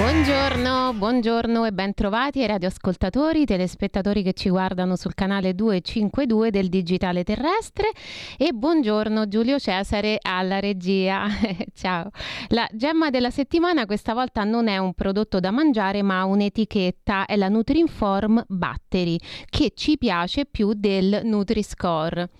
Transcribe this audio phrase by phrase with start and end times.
[0.00, 7.22] Buongiorno, buongiorno e bentrovati ai radioascoltatori, telespettatori che ci guardano sul canale 252 del Digitale
[7.22, 7.90] Terrestre
[8.38, 11.26] e buongiorno Giulio Cesare alla regia.
[11.76, 12.08] Ciao.
[12.48, 17.36] La gemma della settimana questa volta non è un prodotto da mangiare ma un'etichetta, è
[17.36, 19.18] la Nutrinform Battery
[19.50, 22.30] che ci piace più del Nutri-Score.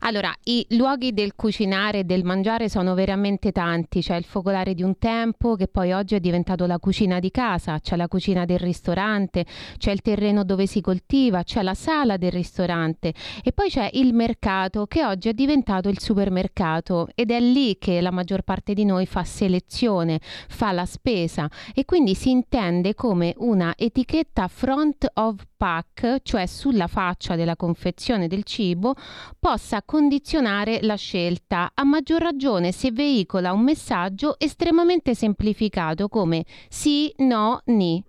[0.00, 4.82] Allora, i luoghi del cucinare e del mangiare sono veramente tanti, c'è il focolare di
[4.82, 8.58] un tempo che poi oggi è diventato la cucina di casa, c'è la cucina del
[8.58, 9.44] ristorante,
[9.78, 13.14] c'è il terreno dove si coltiva, c'è la sala del ristorante.
[13.42, 17.08] E poi c'è il mercato che oggi è diventato il supermercato.
[17.14, 21.48] Ed è lì che la maggior parte di noi fa selezione, fa la spesa.
[21.74, 28.28] E quindi si intende come una etichetta front of pack, cioè sulla faccia della confezione
[28.28, 28.94] del cibo,
[29.38, 37.12] possa condizionare la scelta, a maggior ragione se veicola un messaggio estremamente semplificato come sì,
[37.18, 38.02] no, ni.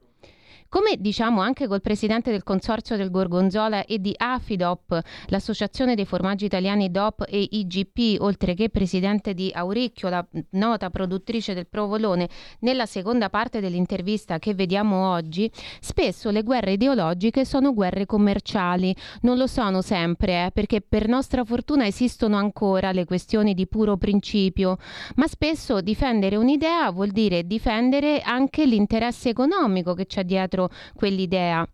[0.70, 6.44] Come diciamo anche col presidente del consorzio del Gorgonzola e di Afidop, l'associazione dei formaggi
[6.44, 12.28] italiani DOP e IGP, oltre che presidente di Auricchio, la nota produttrice del provolone,
[12.60, 18.94] nella seconda parte dell'intervista che vediamo oggi, spesso le guerre ideologiche sono guerre commerciali.
[19.22, 23.96] Non lo sono sempre, eh, perché per nostra fortuna esistono ancora le questioni di puro
[23.96, 24.78] principio,
[25.16, 30.57] ma spesso difendere un'idea vuol dire difendere anche l'interesse economico che c'è dietro
[30.98, 31.68] quell'idea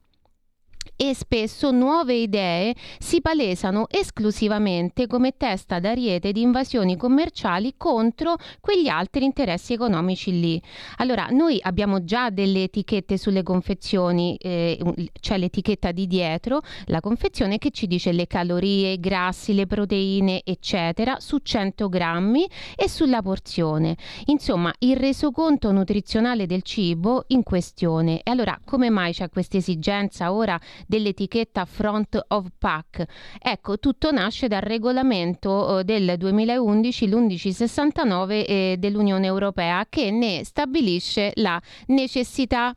[0.96, 8.88] e spesso nuove idee si palesano esclusivamente come testa d'ariete di invasioni commerciali contro quegli
[8.88, 10.62] altri interessi economici lì.
[10.98, 14.80] Allora, noi abbiamo già delle etichette sulle confezioni, eh,
[15.20, 20.42] c'è l'etichetta di dietro, la confezione che ci dice le calorie, i grassi, le proteine,
[20.44, 23.98] eccetera, su 100 grammi e sulla porzione.
[24.26, 28.22] Insomma, il resoconto nutrizionale del cibo in questione.
[28.24, 33.06] E allora, come mai c'è questa esigenza ora dell'etichetta Front of Pack.
[33.42, 41.32] Ecco, tutto nasce dal regolamento eh, del 2011, l'1169 eh, dell'Unione Europea, che ne stabilisce
[41.36, 42.76] la necessità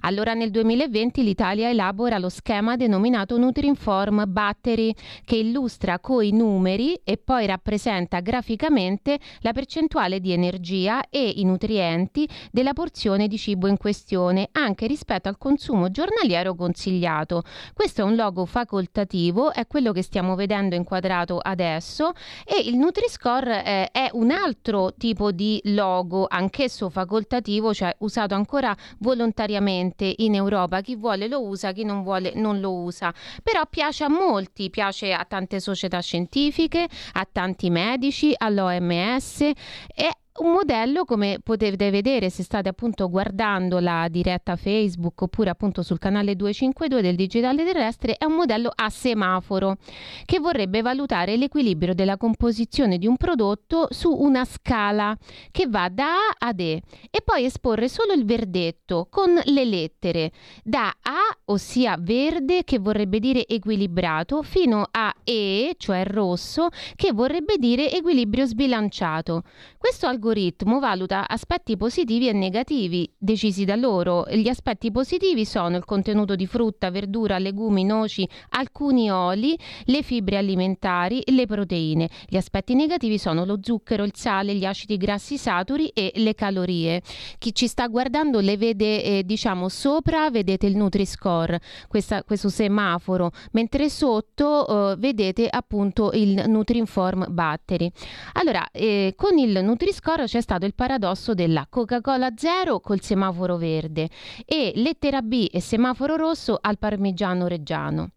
[0.00, 4.94] allora nel 2020 l'Italia elabora lo schema denominato Nutrinform Battery
[5.24, 12.28] che illustra coi numeri e poi rappresenta graficamente la percentuale di energia e i nutrienti
[12.50, 17.42] della porzione di cibo in questione anche rispetto al consumo giornaliero consigliato.
[17.72, 22.12] Questo è un logo facoltativo, è quello che stiamo vedendo inquadrato adesso
[22.44, 28.76] e il Nutri-Score eh, è un altro tipo di logo, anch'esso facoltativo, cioè usato ancora
[28.98, 33.62] volontariamente volontariamente in Europa, chi vuole lo usa, chi non vuole non lo usa, però
[33.68, 41.04] piace a molti, piace a tante società scientifiche, a tanti medici, all'OMS e un modello
[41.04, 47.02] come potete vedere se state appunto guardando la diretta Facebook oppure appunto sul canale 252
[47.02, 49.76] del digitale terrestre è un modello a semaforo
[50.24, 55.16] che vorrebbe valutare l'equilibrio della composizione di un prodotto su una scala
[55.52, 60.32] che va da A ad E e poi esporre solo il verdetto con le lettere
[60.64, 67.56] da A ossia verde che vorrebbe dire equilibrato fino a E cioè rosso che vorrebbe
[67.56, 69.44] dire equilibrio sbilanciato.
[69.78, 74.24] Questo algoritmo algoritmo valuta aspetti positivi e negativi decisi da loro.
[74.30, 80.38] Gli aspetti positivi sono il contenuto di frutta, verdura, legumi, noci, alcuni oli, le fibre
[80.38, 82.08] alimentari, le proteine.
[82.26, 87.02] Gli aspetti negativi sono lo zucchero, il sale, gli acidi grassi saturi e le calorie.
[87.36, 93.30] Chi ci sta guardando le vede eh, diciamo sopra vedete il Nutri-Score, questa, questo semaforo,
[93.52, 97.90] mentre sotto eh, vedete appunto il Nutri-Inform Battery.
[98.34, 103.56] Allora, eh, con il Nutri-Score Tesoro c'è stato il paradosso della Coca-Cola zero col semaforo
[103.56, 104.08] verde
[104.44, 108.12] e lettera B e semaforo rosso al parmigiano reggiano.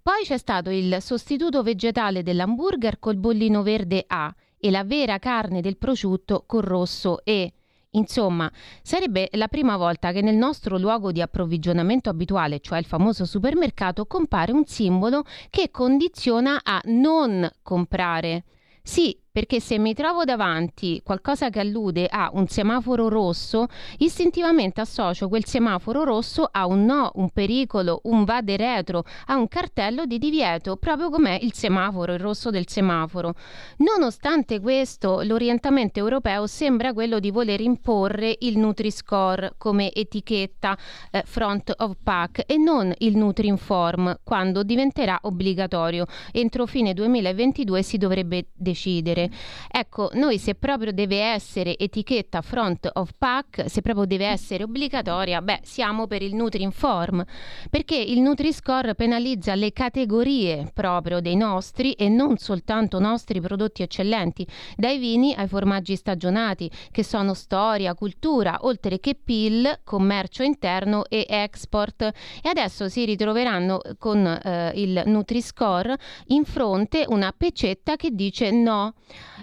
[0.00, 5.60] Poi c'è stato il sostituto vegetale dell'hamburger col bollino verde A e la vera carne
[5.60, 7.52] del prosciutto col rosso E.
[7.90, 8.48] Insomma,
[8.80, 14.06] sarebbe la prima volta che nel nostro luogo di approvvigionamento abituale, cioè il famoso supermercato,
[14.06, 18.44] compare un simbolo che condiziona a non comprare.
[18.84, 23.66] Sì, perché se mi trovo davanti qualcosa che allude a un semaforo rosso,
[23.98, 29.46] istintivamente associo quel semaforo rosso a un no, un pericolo, un vade retro, a un
[29.46, 33.34] cartello di divieto, proprio come il semaforo, il rosso del semaforo.
[33.80, 40.78] Nonostante questo, l'orientamento europeo sembra quello di voler imporre il Nutri-Score come etichetta
[41.10, 46.06] eh, front of pack e non il Nutri-Inform quando diventerà obbligatorio.
[46.32, 49.24] Entro fine 2022 si dovrebbe decidere.
[49.70, 55.42] Ecco, noi se proprio deve essere etichetta front of pack, se proprio deve essere obbligatoria,
[55.42, 57.24] beh, siamo per il Nutri-Inform,
[57.70, 64.46] perché il Nutri-Score penalizza le categorie proprio dei nostri e non soltanto nostri prodotti eccellenti,
[64.76, 71.26] dai vini ai formaggi stagionati, che sono storia, cultura, oltre che PIL, commercio interno e
[71.28, 72.02] export.
[72.02, 75.96] E adesso si ritroveranno con eh, il Nutri-Score
[76.28, 78.94] in fronte una pecetta che dice no.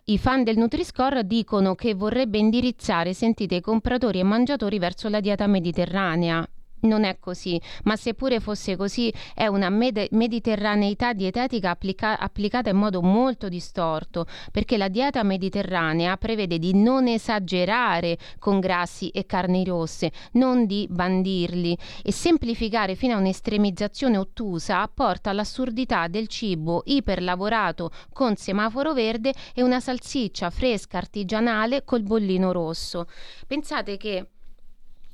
[0.05, 5.19] I fan del Nutri-Score dicono che vorrebbe indirizzare, sentite, i compratori e mangiatori verso la
[5.19, 6.47] dieta mediterranea
[6.83, 12.77] non è così, ma seppure fosse così è una med- mediterraneità dietetica applica- applicata in
[12.77, 19.63] modo molto distorto, perché la dieta mediterranea prevede di non esagerare con grassi e carni
[19.63, 27.91] rosse, non di bandirli e semplificare fino a un'estremizzazione ottusa porta all'assurdità del cibo iperlavorato
[28.11, 33.07] con semaforo verde e una salsiccia fresca artigianale col bollino rosso.
[33.47, 34.27] Pensate che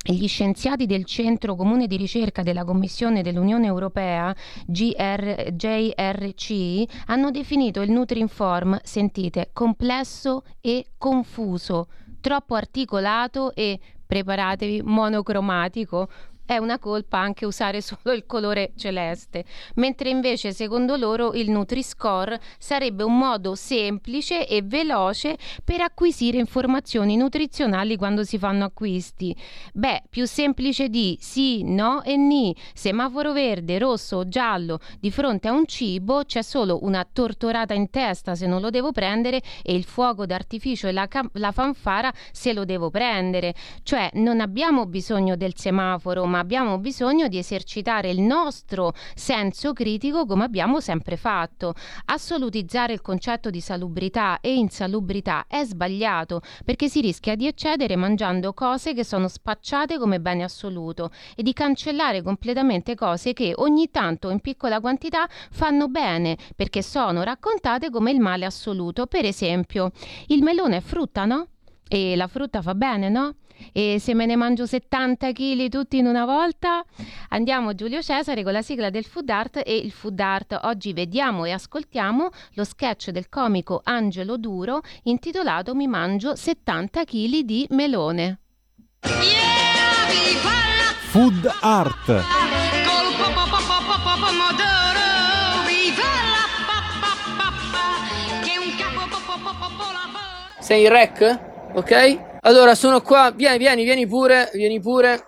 [0.01, 4.34] gli scienziati del Centro Comune di Ricerca della Commissione dell'Unione Europea,
[4.66, 11.88] GR, JRC, hanno definito il Nutrinform, sentite, complesso e confuso,
[12.22, 16.07] troppo articolato e preparatevi monocromatico,
[16.50, 22.40] è una colpa anche usare solo il colore celeste, mentre invece secondo loro il Nutri-Score
[22.57, 29.36] sarebbe un modo semplice e veloce per acquisire informazioni nutrizionali quando si fanno acquisti.
[29.74, 32.56] Beh, più semplice di sì, no e ni.
[32.74, 37.92] Semaforo verde, rosso o giallo di fronte a un cibo c'è solo una tortorata in
[37.92, 42.12] testa se non lo devo prendere e il fuoco d'artificio e la, cam- la fanfara
[42.31, 43.54] se lo devo prendere.
[43.84, 50.25] Cioè non abbiamo bisogno del semaforo, ma abbiamo bisogno di esercitare il nostro senso critico
[50.25, 51.74] come abbiamo sempre fatto.
[52.06, 58.53] Assolutizzare il concetto di salubrità e insalubrità è sbagliato perché si rischia di eccedere mangiando
[58.53, 64.30] cose che sono spacciate come bene assoluto e di cancellare completamente cose che ogni tanto
[64.30, 69.06] in piccola quantità fanno bene perché sono raccontate come il male assoluto.
[69.06, 69.92] Per esempio,
[70.27, 71.47] il melone è frutta, no?
[71.88, 73.35] E la frutta fa bene, no?
[73.71, 76.83] E se me ne mangio 70 kg tutti in una volta,
[77.29, 80.57] andiamo Giulio Cesare con la sigla del food art e il food art.
[80.63, 87.39] Oggi vediamo e ascoltiamo lo sketch del comico Angelo Duro intitolato Mi mangio 70 kg
[87.39, 88.39] di melone.
[91.11, 92.23] Food art.
[100.59, 101.39] Sei in rec?
[101.73, 102.29] Ok?
[102.41, 103.31] Allora, sono qua.
[103.31, 105.25] Vieni, vieni, vieni pure, vieni pure.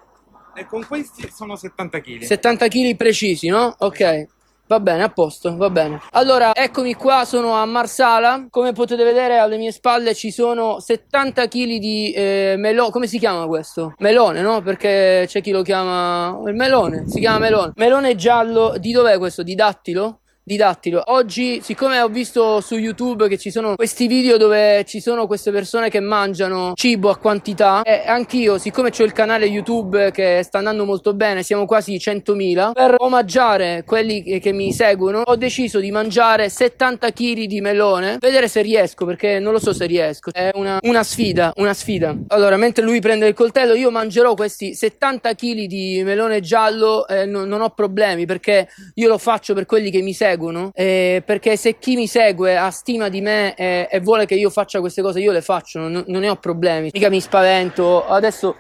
[0.53, 2.21] E con questi sono 70 kg.
[2.23, 3.73] 70 kg precisi, no?
[3.79, 4.27] Ok.
[4.71, 5.99] Va bene, a posto, va bene.
[6.11, 8.47] Allora, eccomi qua, sono a Marsala.
[8.49, 12.89] Come potete vedere alle mie spalle ci sono 70 kg di eh, melone.
[12.89, 13.95] Come si chiama questo?
[13.97, 14.61] Melone, no?
[14.61, 16.39] Perché c'è chi lo chiama...
[16.47, 17.73] Il melone, si chiama melone.
[17.75, 19.43] Melone giallo, di dov'è questo?
[19.43, 20.20] Di dattilo?
[20.43, 21.03] Didattilo.
[21.05, 25.51] Oggi, siccome ho visto su YouTube che ci sono questi video dove ci sono queste
[25.51, 30.57] persone che mangiano cibo a quantità, e anch'io, siccome ho il canale YouTube che sta
[30.57, 35.79] andando molto bene, siamo quasi 100.000, per omaggiare quelli che, che mi seguono, ho deciso
[35.79, 40.31] di mangiare 70 kg di melone, vedere se riesco, perché non lo so se riesco.
[40.33, 42.15] È una, una sfida, una sfida.
[42.27, 47.25] Allora, mentre lui prende il coltello, io mangerò questi 70 kg di melone giallo e
[47.25, 51.21] non, non ho problemi, perché io lo faccio per quelli che mi seguono seguono, eh,
[51.25, 54.79] perché se chi mi segue ha stima di me e, e, vuole che io faccia
[54.79, 58.05] queste cose, io le faccio, non, non ne ho problemi, mica mi spavento.
[58.05, 58.55] Adesso,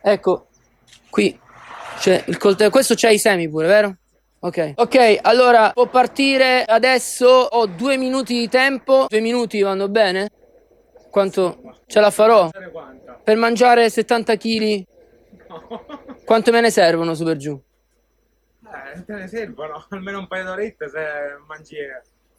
[0.00, 0.46] ecco,
[1.10, 1.38] qui
[1.98, 3.96] c'è il coltello, questo c'ha i semi pure, vero?
[4.40, 7.26] Ok, ok, allora può partire adesso.
[7.26, 9.06] Ho due minuti di tempo.
[9.08, 10.30] Due minuti vanno bene?
[11.10, 12.48] Quanto ce la farò?
[13.24, 14.82] Per mangiare 70 kg?
[16.24, 17.60] Quanto me ne servono su per giù?
[18.98, 20.98] Eh, te ne servono almeno un paio d'orette se
[21.46, 21.76] mangi.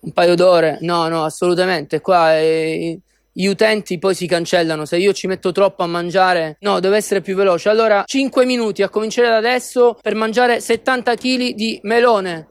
[0.02, 0.78] Un paio d'ore?
[0.82, 2.02] No, no, assolutamente.
[2.02, 3.00] Qua eh,
[3.32, 4.86] gli utenti poi si cancellano.
[4.86, 7.70] Se io ci metto troppo a mangiare, no, deve essere più veloce.
[7.70, 12.48] Allora, 5 minuti a cominciare da adesso per mangiare 70 kg di melone.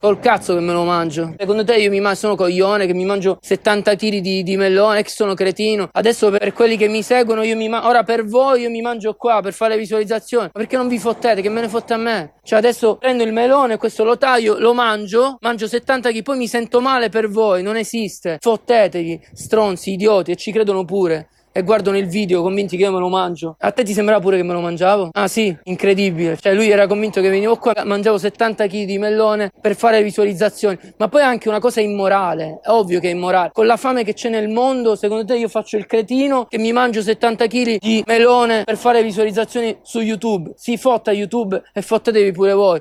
[0.00, 1.34] Col cazzo che me lo mangio.
[1.36, 5.02] Secondo te io mi mangio, sono coglione che mi mangio 70 kg di, di melone,
[5.02, 5.88] che sono cretino.
[5.90, 9.14] Adesso per quelli che mi seguono io mi mangio, ora per voi io mi mangio
[9.14, 10.50] qua per fare visualizzazioni.
[10.52, 11.42] Ma perché non vi fottete?
[11.42, 12.34] Che me ne fotte a me?
[12.42, 16.48] Cioè adesso prendo il melone, questo lo taglio, lo mangio, mangio 70 kg, poi mi
[16.48, 18.38] sento male per voi, non esiste.
[18.40, 21.28] Fottetevi, stronzi, idioti, e ci credono pure
[21.58, 23.56] e guardano il video convinti che io me lo mangio.
[23.58, 25.08] A te ti sembrava pure che me lo mangiavo?
[25.12, 26.36] Ah sì, incredibile.
[26.36, 30.78] Cioè lui era convinto che venivo qua, mangiavo 70 kg di melone per fare visualizzazioni.
[30.98, 33.50] Ma poi è anche una cosa immorale, è ovvio che è immorale.
[33.52, 36.70] Con la fame che c'è nel mondo, secondo te io faccio il cretino che mi
[36.70, 40.52] mangio 70 kg di melone per fare visualizzazioni su YouTube?
[40.54, 42.80] Si fotta YouTube e fottetevi pure voi.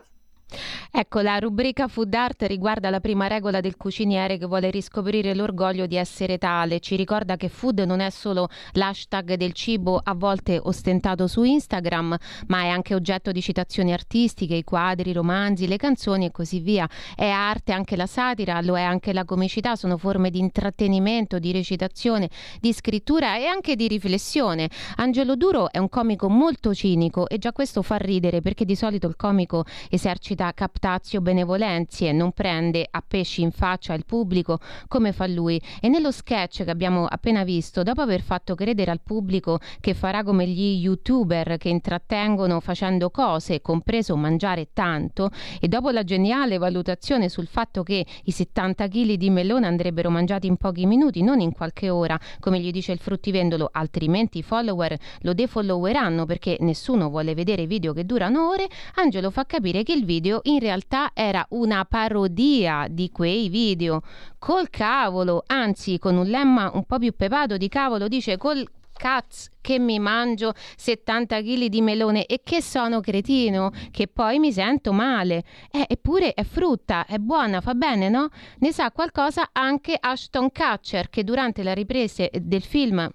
[0.89, 5.85] Ecco, la rubrica Food Art riguarda la prima regola del cuciniere che vuole riscoprire l'orgoglio
[5.85, 6.79] di essere tale.
[6.79, 12.15] Ci ricorda che food non è solo l'hashtag del cibo a volte ostentato su Instagram,
[12.47, 16.59] ma è anche oggetto di citazioni artistiche, i quadri, i romanzi, le canzoni e così
[16.59, 16.89] via.
[17.15, 21.51] È arte anche la satira, lo è anche la comicità, sono forme di intrattenimento, di
[21.51, 22.29] recitazione,
[22.61, 24.69] di scrittura e anche di riflessione.
[24.95, 29.07] Angelo Duro è un comico molto cinico e già questo fa ridere perché di solito
[29.07, 35.11] il comico esercita cap captatio benevolenzie, non prende a pesci in faccia il pubblico come
[35.11, 35.59] fa lui.
[35.81, 40.23] E nello sketch che abbiamo appena visto, dopo aver fatto credere al pubblico che farà
[40.23, 47.27] come gli youtuber che intrattengono facendo cose, compreso mangiare tanto, e dopo la geniale valutazione
[47.27, 51.53] sul fatto che i 70 kg di melone andrebbero mangiati in pochi minuti, non in
[51.53, 57.33] qualche ora, come gli dice il fruttivendolo, altrimenti i follower lo defolloweranno perché nessuno vuole
[57.33, 61.85] vedere video che durano ore, Angelo fa capire che il video in realtà era una
[61.85, 64.01] parodia di quei video.
[64.37, 68.65] Col cavolo, anzi con un lemma un po' più pepato di cavolo, dice col
[68.97, 74.51] cazzo che mi mangio 70 kg di melone e che sono cretino, che poi mi
[74.51, 75.43] sento male.
[75.71, 78.29] Eh, eppure è frutta, è buona, fa bene, no?
[78.59, 83.09] Ne sa qualcosa anche Ashton Kutcher che durante la riprese del film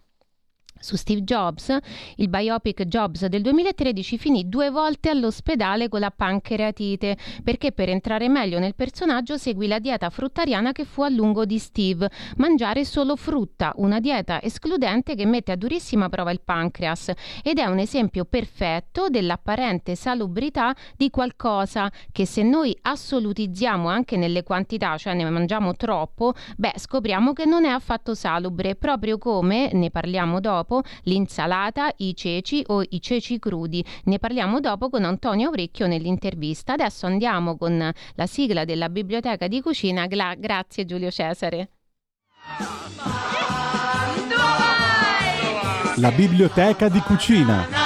[0.83, 1.75] su Steve Jobs,
[2.17, 8.29] il biopic Jobs del 2013 finì due volte all'ospedale con la pancreatite perché per entrare
[8.29, 13.17] meglio nel personaggio seguì la dieta fruttariana che fu a lungo di Steve, mangiare solo
[13.17, 17.13] frutta, una dieta escludente che mette a durissima prova il pancreas.
[17.43, 24.43] Ed è un esempio perfetto dell'apparente salubrità di qualcosa che se noi assolutizziamo anche nelle
[24.43, 29.91] quantità, cioè ne mangiamo troppo, beh scopriamo che non è affatto salubre, proprio come ne
[29.91, 33.85] parliamo dopo dopo l'insalata, i ceci o i ceci crudi.
[34.05, 36.73] Ne parliamo dopo con Antonio Auricchio nell'intervista.
[36.73, 40.07] Adesso andiamo con la sigla della biblioteca di cucina.
[40.07, 41.69] Gra- grazie Giulio Cesare.
[45.97, 47.82] La biblioteca di cucina.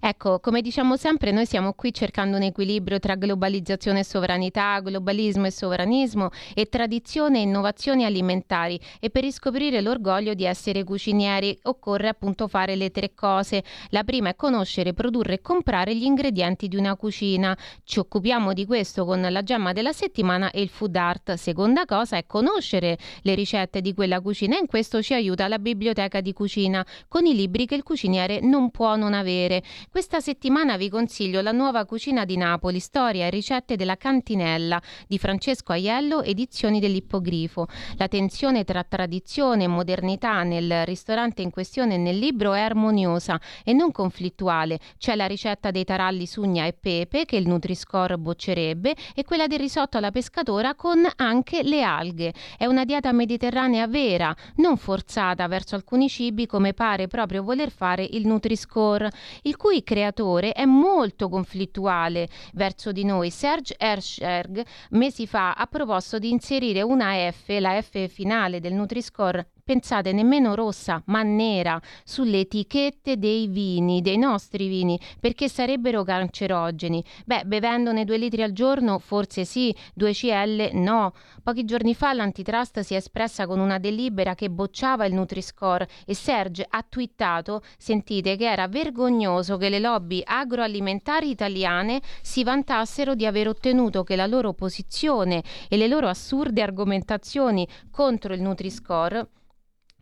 [0.00, 5.46] Ecco, come diciamo sempre, noi siamo qui cercando un equilibrio tra globalizzazione e sovranità, globalismo
[5.46, 12.08] e sovranismo e tradizione e innovazioni alimentari e per riscoprire l'orgoglio di essere cucinieri occorre
[12.08, 13.64] appunto fare le tre cose.
[13.90, 17.56] La prima è conoscere, produrre e comprare gli ingredienti di una cucina.
[17.84, 21.34] Ci occupiamo di questo con la gemma della settimana e il food art.
[21.34, 25.58] Seconda cosa è conoscere le ricette di quella cucina e in questo ci aiuta la
[25.58, 29.62] biblioteca di cucina con i libri che il cuciniere non può non avere.
[29.90, 35.18] Questa settimana vi consiglio la nuova cucina di Napoli, storia e ricette della cantinella di
[35.18, 37.66] Francesco Aiello, edizioni dell'Ippogrifo.
[37.96, 43.40] La tensione tra tradizione e modernità nel ristorante in questione e nel libro è armoniosa
[43.64, 44.78] e non conflittuale.
[44.98, 49.58] C'è la ricetta dei taralli sugna e pepe che il Nutri-Score boccerebbe e quella del
[49.58, 52.34] risotto alla pescatora con anche le alghe.
[52.58, 58.06] È una dieta mediterranea vera, non forzata verso alcuni cibi come pare proprio voler fare
[58.08, 59.10] il Nutri-Score,
[59.42, 63.30] il cui creatore è molto conflittuale verso di noi.
[63.30, 69.50] Serge Hersberg mesi fa ha proposto di inserire una F, la F finale del Nutri-Score
[69.68, 77.04] pensate nemmeno rossa, ma nera, sulle etichette dei vini, dei nostri vini, perché sarebbero cancerogeni.
[77.26, 81.12] Beh, bevendone due litri al giorno, forse sì, 2 CL no.
[81.42, 86.14] Pochi giorni fa l'antitrust si è espressa con una delibera che bocciava il Nutri-Score e
[86.14, 93.26] Serge ha twittato, sentite, che era vergognoso che le lobby agroalimentari italiane si vantassero di
[93.26, 99.28] aver ottenuto che la loro posizione e le loro assurde argomentazioni contro il Nutri-Score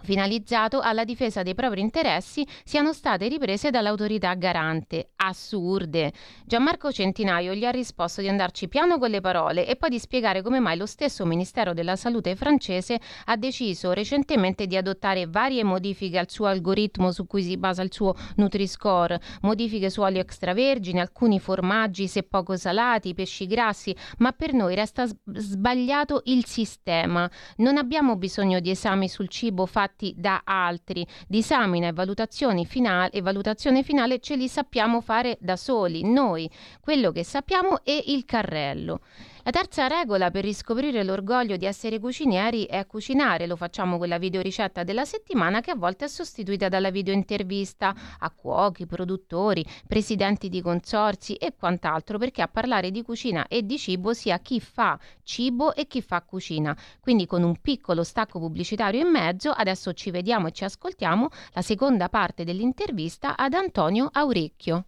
[0.02, 5.10] finalizzato alla difesa dei propri interessi siano state riprese dall'autorità garante.
[5.16, 6.12] Assurde.
[6.44, 10.42] Gianmarco Centinaio gli ha risposto di andarci piano con le parole e poi di spiegare
[10.42, 16.18] come mai lo stesso Ministero della Salute francese ha deciso recentemente di adottare varie modifiche
[16.18, 21.40] al suo algoritmo su cui si basa il suo Nutri-Score, modifiche su olio extravergine, alcuni
[21.40, 27.28] formaggi se poco salati, pesci grassi, ma per noi resta sbagliato il sistema.
[27.56, 31.06] Non abbiamo bisogno di esami sul cibo fatti fatti da altri.
[31.28, 36.50] Disamina e valutazioni finale, e valutazione finale ce li sappiamo fare da soli, noi.
[36.80, 39.00] Quello che sappiamo è il carrello.
[39.46, 43.46] La terza regola per riscoprire l'orgoglio di essere cucinieri è cucinare.
[43.46, 48.30] Lo facciamo con la videoricetta della settimana che a volte è sostituita dalla videointervista a
[48.32, 54.14] cuochi, produttori, presidenti di consorzi e quant'altro, perché a parlare di cucina e di cibo
[54.14, 56.76] sia chi fa cibo e chi fa cucina.
[56.98, 61.62] Quindi con un piccolo stacco pubblicitario in mezzo, adesso ci vediamo e ci ascoltiamo la
[61.62, 64.86] seconda parte dell'intervista ad Antonio Aurecchio.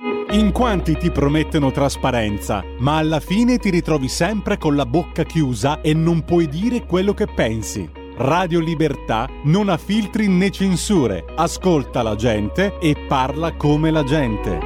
[0.00, 5.80] In quanti ti promettono trasparenza, ma alla fine ti ritrovi sempre con la bocca chiusa
[5.80, 7.90] e non puoi dire quello che pensi.
[8.18, 14.60] Radio Libertà non ha filtri né censure, ascolta la gente e parla come la gente.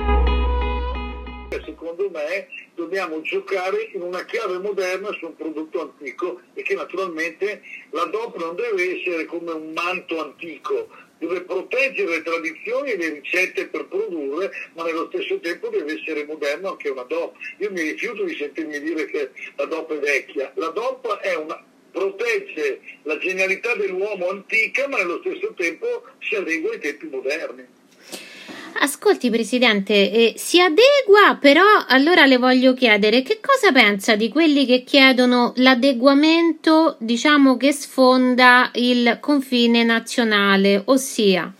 [1.64, 7.62] Secondo me dobbiamo giocare in una chiave moderna su un prodotto antico e che naturalmente
[7.90, 10.88] la DOP non deve essere come un manto antico,
[11.26, 16.24] deve proteggere le tradizioni e le ricette per produrre, ma nello stesso tempo deve essere
[16.24, 17.36] moderno anche una DOP.
[17.58, 20.52] Io mi rifiuto di sentirmi dire che la DOP è vecchia.
[20.56, 26.72] La DOP è una, protegge la genialità dell'uomo antica, ma nello stesso tempo si adegua
[26.72, 27.71] ai tempi moderni.
[28.80, 34.66] Ascolti Presidente, eh, si adegua, però allora le voglio chiedere che cosa pensa di quelli
[34.66, 41.52] che chiedono l'adeguamento, diciamo, che sfonda il confine nazionale, ossia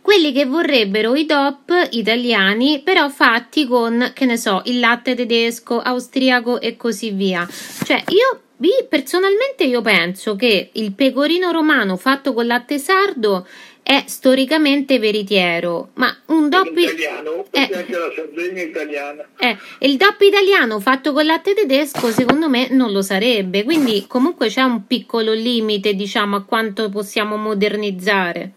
[0.00, 5.80] quelli che vorrebbero i DOP italiani, però fatti con, che ne so, il latte tedesco,
[5.80, 7.46] austriaco e così via.
[7.84, 8.40] Cioè, io
[8.88, 13.46] personalmente io penso che il pecorino romano fatto con latte sardo
[13.88, 19.26] è storicamente veritiero, ma un DOP italiano, eh, anche la Sardegna italiana.
[19.38, 24.48] Eh, il DOP italiano fatto con latte tedesco secondo me non lo sarebbe, quindi comunque
[24.48, 28.52] c'è un piccolo limite, diciamo, a quanto possiamo modernizzare.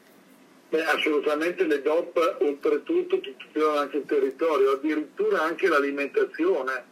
[0.67, 6.83] Beh, assolutamente le DOP oltretutto tutelano anche il territorio, addirittura anche l'alimentazione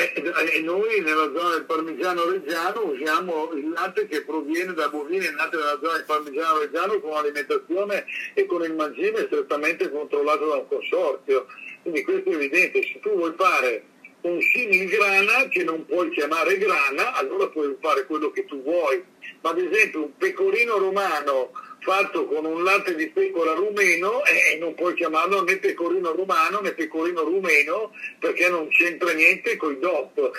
[0.00, 5.56] e noi nella zona del parmigiano reggiano usiamo il latte che proviene da bovini nati
[5.56, 10.68] nella zona del parmigiano reggiano con un'alimentazione e con il mangime strettamente controllato da un
[10.68, 11.46] consorzio.
[11.82, 13.84] Quindi questo è evidente, se tu vuoi fare
[14.22, 19.02] un simil grana che non puoi chiamare grana, allora puoi fare quello che tu vuoi.
[19.42, 24.58] Ma ad esempio un pecorino romano fatto con un latte di pecora rumeno e eh,
[24.58, 29.78] non puoi chiamarlo né pecorino romano né pecorino rumeno perché non c'entra niente con i
[29.78, 30.30] DOP.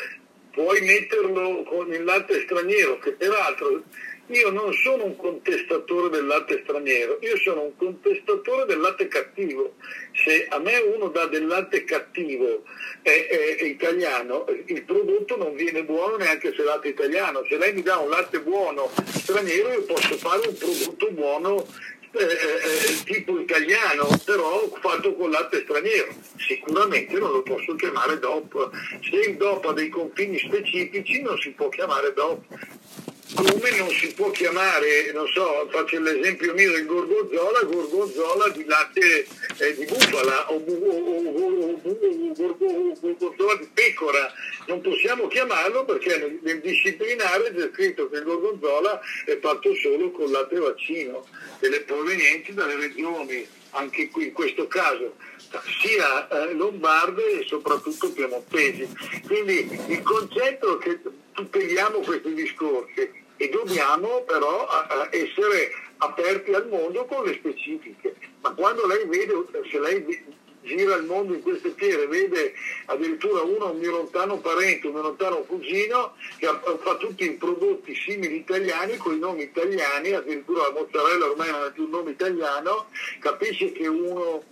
[0.52, 3.84] Puoi metterlo con il latte straniero che peraltro
[4.32, 9.76] io non sono un contestatore del latte straniero, io sono un contestatore del latte cattivo.
[10.14, 12.64] Se a me uno dà del latte cattivo
[13.02, 17.44] è, è italiano, il prodotto non viene buono neanche se è latte italiano.
[17.48, 21.68] Se lei mi dà un latte buono straniero, io posso fare un prodotto buono
[22.14, 26.14] eh, eh, tipo italiano, però fatto con latte straniero.
[26.38, 28.70] Sicuramente non lo posso chiamare DOP.
[29.02, 32.44] Se il DOP ha dei confini specifici non si può chiamare DOP
[33.44, 39.26] come non si può chiamare, non so, faccio l'esempio mio del gorgonzola, gorgonzola di latte
[39.58, 40.64] eh, di bufala o,
[43.00, 44.32] gorgonzola di pecora,
[44.68, 50.32] non possiamo chiamarlo perché nel, disciplinare c'è scritto che il gorgonzola è fatto solo con
[50.32, 51.26] latte vaccino
[51.60, 55.16] e le provenienti dalle regioni, anche qui in questo caso
[55.82, 58.88] sia eh, lombarde e soprattutto piemontesi.
[59.26, 61.00] Quindi il concetto che
[61.34, 64.68] tuteliamo questi discorsi e dobbiamo però
[65.10, 68.16] essere aperti al mondo con le specifiche.
[68.42, 69.34] Ma quando lei vede,
[69.68, 72.54] se lei gira il mondo in queste fiere, vede
[72.86, 76.48] addirittura uno, un mio lontano parente, un mio lontano cugino, che
[76.84, 81.66] fa tutti i prodotti simili italiani con i nomi italiani, addirittura la mozzarella ormai non
[81.66, 84.44] è più un nome italiano, capisce che uno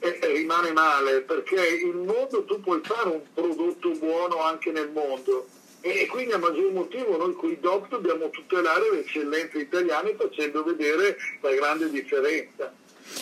[0.00, 5.46] eh, rimane male, perché il mondo tu puoi fare un prodotto buono anche nel mondo
[5.86, 10.64] e quindi a maggior motivo noi con i DOC dobbiamo tutelare le eccellenze italiane facendo
[10.64, 12.72] vedere la grande differenza.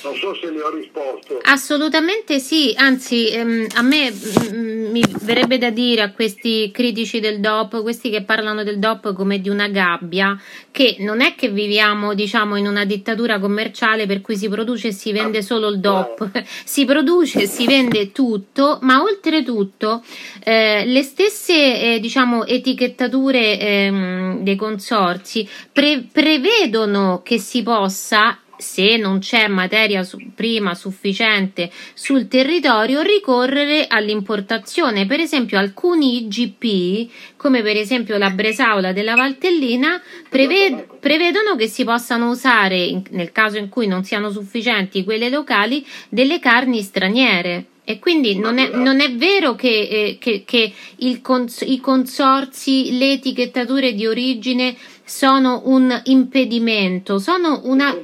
[0.04, 1.40] Non so se le ho risposto.
[1.42, 7.18] Assolutamente sì, anzi ehm, a me mh, mm, mi verrebbe da dire a questi critici
[7.18, 10.38] del DOP, questi che parlano del DOP come di una gabbia,
[10.70, 14.92] che non è che viviamo, diciamo, in una dittatura commerciale per cui si produce e
[14.92, 16.30] si vende solo il DOP,
[16.64, 20.04] si produce e si vende tutto, ma oltretutto
[20.44, 28.96] eh, le stesse, eh, diciamo, etichettature eh, dei consorzi pre- prevedono che si possa se
[28.96, 35.04] non c'è materia prima sufficiente sul territorio, ricorrere all'importazione.
[35.04, 41.84] Per esempio, alcuni IGP, come per esempio la Bresaula della Valtellina, preved- prevedono che si
[41.84, 47.66] possano usare, in- nel caso in cui non siano sufficienti quelle locali, delle carni straniere.
[47.84, 50.72] E quindi non è, non è vero che, eh, che, che
[51.20, 54.76] cons- i consorzi, le etichettature di origine
[55.12, 57.94] sono un impedimento, sono una...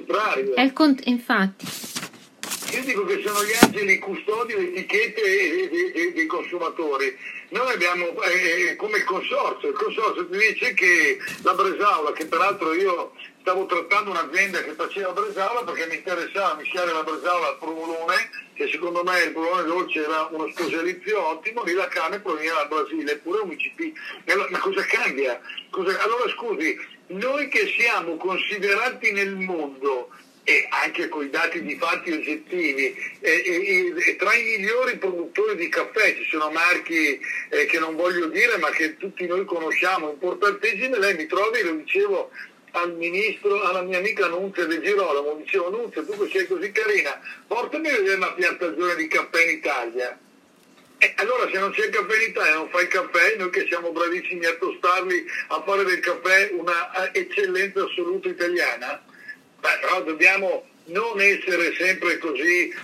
[0.54, 0.94] È il con...
[1.04, 1.66] Infatti.
[2.74, 7.16] Io dico che sono gli angeli custodi delle etichette dei, consumatori.
[7.48, 12.74] Noi abbiamo eh, come il consorzio, il consorzio ti dice che la Bresaula, che peraltro
[12.74, 18.28] io stavo trattando un'azienda che faceva Bresaula perché mi interessava mischiare la Bresaula al provolone,
[18.52, 22.68] che secondo me il provolone dolce era uno sposalizio ottimo, lì la carne proviene dal
[22.68, 23.96] Brasile, eppure un ICP.
[24.50, 25.40] Ma cosa cambia?
[25.70, 25.98] Cosa...
[26.02, 30.10] Allora scusi, noi che siamo considerati nel mondo
[30.48, 35.56] e anche con i dati di fatti oggettivi, e, e, e, tra i migliori produttori
[35.56, 40.10] di caffè ci sono marchi eh, che non voglio dire ma che tutti noi conosciamo,
[40.10, 42.30] importantissimi, lei mi trovi, lo dicevo
[42.70, 47.20] al ministro, alla mia amica Nunzia De Girolamo, dicevo Nunzia tu che sei così carina,
[47.46, 50.18] portami a vedere una piantagione di caffè in Italia.
[51.00, 51.92] E allora se non c'è in
[52.28, 57.10] Italia non fai caffè, noi che siamo bravissimi a tostarli, a fare del caffè una
[57.12, 59.00] eh, eccellenza assoluta italiana,
[59.60, 62.74] Beh, però dobbiamo non essere sempre così,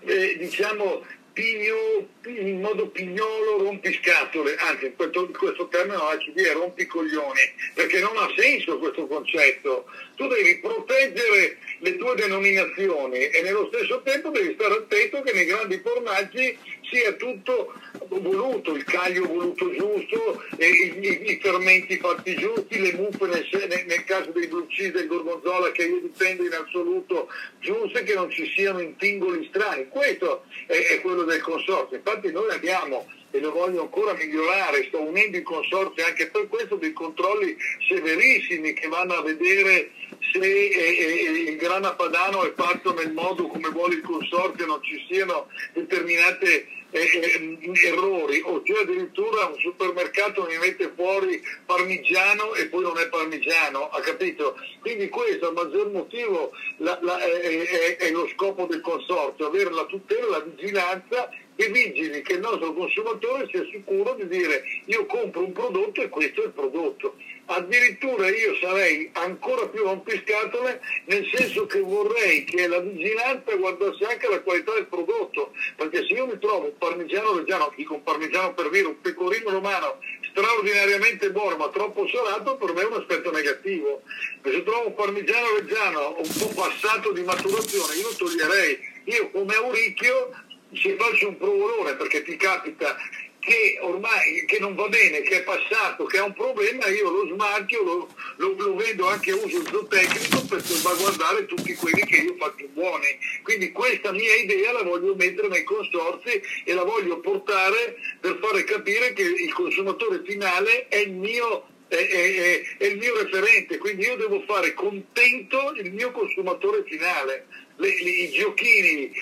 [0.00, 7.40] eh, diciamo, pigno, in modo pignolo rompiscatole, anzi questo, questo termine non ci dire rompicoglioni,
[7.74, 9.86] perché non ha senso questo concetto.
[10.16, 15.46] Tu devi proteggere le tue denominazioni e nello stesso tempo devi stare attento che nei
[15.46, 16.56] grandi formaggi
[16.92, 17.72] sia tutto
[18.08, 23.84] voluto, il caglio voluto giusto, i, i, i, fermenti fatti giusti, le muffe nel, nel,
[23.86, 27.28] nel caso dei blue cheese del gorgonzola che io difendo in assoluto
[27.60, 29.88] giuste, che non ci siano intingoli strani.
[29.88, 31.96] Questo è, è quello del consorzio.
[31.96, 36.76] Infatti noi abbiamo e lo voglio ancora migliorare, sto unendo i consorzi anche per questo
[36.76, 37.56] dei controlli
[37.88, 39.90] severissimi che vanno a vedere
[40.32, 44.82] se eh, eh, il grana padano è fatto nel modo come vuole il consorzio, non
[44.82, 52.66] ci siano determinate eh, errori o cioè addirittura un supermercato mi mette fuori parmigiano e
[52.66, 54.56] poi non è parmigiano, ha capito?
[54.80, 59.72] Quindi questo a maggior motivo la, la, è, è, è, lo scopo del consorzio, avere
[59.72, 65.06] la tutela, la vigilanza e vigili che il nostro consumatore sia sicuro di dire io
[65.06, 67.16] compro un prodotto e questo è il prodotto
[67.54, 74.28] addirittura io sarei ancora più rompiscatole nel senso che vorrei che la vigilanza guardasse anche
[74.28, 78.54] la qualità del prodotto, perché se io mi trovo un parmigiano reggiano, dico un parmigiano
[78.54, 79.98] per dire, un pecorino romano
[80.30, 84.02] straordinariamente buono ma troppo salato, per me è un aspetto negativo.
[84.42, 88.90] Se trovo un parmigiano reggiano un po' passato di maturazione, io lo toglierei.
[89.04, 90.30] Io come auricchio
[90.74, 92.96] se faccio un provolone perché ti capita
[93.42, 97.26] che ormai che non va bene, che è passato, che ha un problema, io lo
[97.34, 102.36] smarchio, lo, lo, lo vedo anche a uso zootecnico per salvaguardare tutti quelli che io
[102.38, 103.18] faccio buoni.
[103.42, 108.62] Quindi questa mia idea la voglio mettere nei consorzi e la voglio portare per fare
[108.62, 114.04] capire che il consumatore finale è il mio è, è, è, il mio referente, quindi
[114.04, 117.46] io devo fare contento il mio consumatore finale
[117.82, 119.12] le, le, i giochini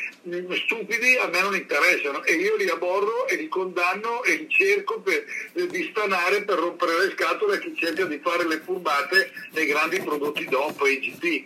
[0.65, 5.01] stupidi a me non interessano e io li aborro e li condanno e li cerco
[5.01, 9.33] per, eh, di stanare per rompere le scatole a chi cerca di fare le furbate
[9.53, 11.45] nei grandi prodotti DOP e IGT.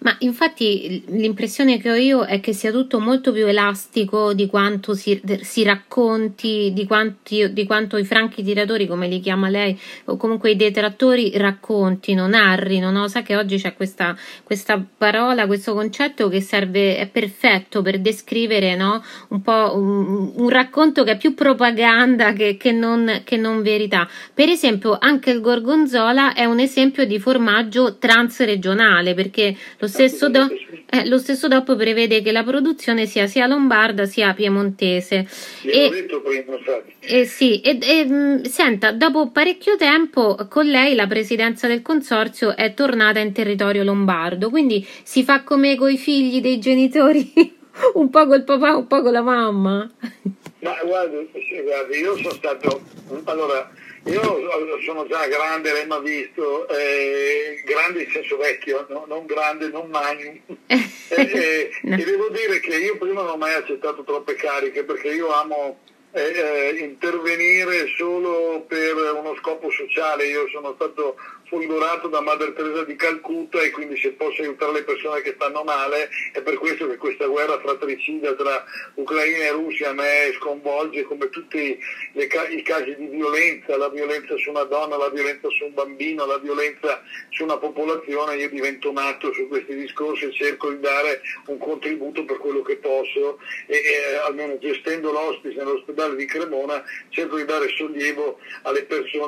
[0.00, 4.94] Ma infatti l'impressione che ho io è che sia tutto molto più elastico di quanto
[4.94, 10.16] si, si racconti, di, quanti, di, quanto i franchi tiratori, come li chiama lei, o
[10.16, 12.92] comunque i detrattori raccontino, narrino.
[12.92, 13.08] No?
[13.08, 18.76] Sa che oggi c'è questa, questa parola, questo concetto che serve, è perfetto per descrivere
[18.76, 19.02] no?
[19.28, 24.08] un po' un, un, racconto che è più propaganda che, che, non, che non verità.
[24.32, 30.46] Per esempio, anche il gorgonzola è un esempio di formaggio transregionale perché lo stesso, do,
[30.90, 35.26] eh, lo stesso DOP prevede che la produzione sia sia lombarda sia piemontese.
[35.62, 36.06] E,
[37.00, 42.54] eh, sì, e, e, mm, senta, dopo parecchio tempo con lei la presidenza del consorzio
[42.54, 47.32] è tornata in territorio lombardo, quindi si fa come con i figli dei genitori,
[47.94, 49.90] un po' col papà, un po' con la mamma.
[50.60, 51.28] Ma guardi,
[51.64, 52.82] guardi, io sono stato,
[53.24, 53.70] allora,
[54.08, 59.04] io sono già grande, lei mi ha visto, eh, grande in senso vecchio, no?
[59.06, 60.38] non grande, non magno.
[60.66, 61.96] e, e, no.
[61.96, 65.78] e devo dire che io prima non ho mai accettato troppe cariche perché io amo
[66.12, 68.94] eh, eh, intervenire solo per
[69.40, 70.26] scopo sociale.
[70.26, 71.16] Io sono stato
[71.48, 75.62] folgorato da Madre Teresa di Calcutta e quindi se posso aiutare le persone che stanno
[75.64, 81.02] male è per questo che questa guerra fratricida tra Ucraina e Russia a me sconvolge
[81.04, 81.78] come tutti
[82.12, 86.26] le, i casi di violenza, la violenza su una donna, la violenza su un bambino,
[86.26, 91.22] la violenza su una popolazione, io divento matto su questi discorsi e cerco di dare
[91.46, 97.36] un contributo per quello che posso e, e almeno gestendo l'ospice nell'ospedale di Cremona cerco
[97.36, 99.27] di dare sollievo alle persone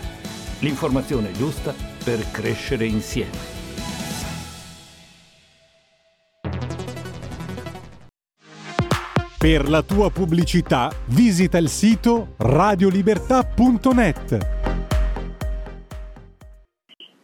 [0.61, 3.59] L'informazione giusta per crescere insieme.
[9.39, 14.37] Per la tua pubblicità visita il sito radiolibertà.net.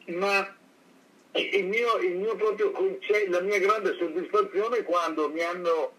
[0.08, 0.52] Ma
[1.34, 5.92] il mio, il mio proprio concetto, la mia grande soddisfazione è quando mi hanno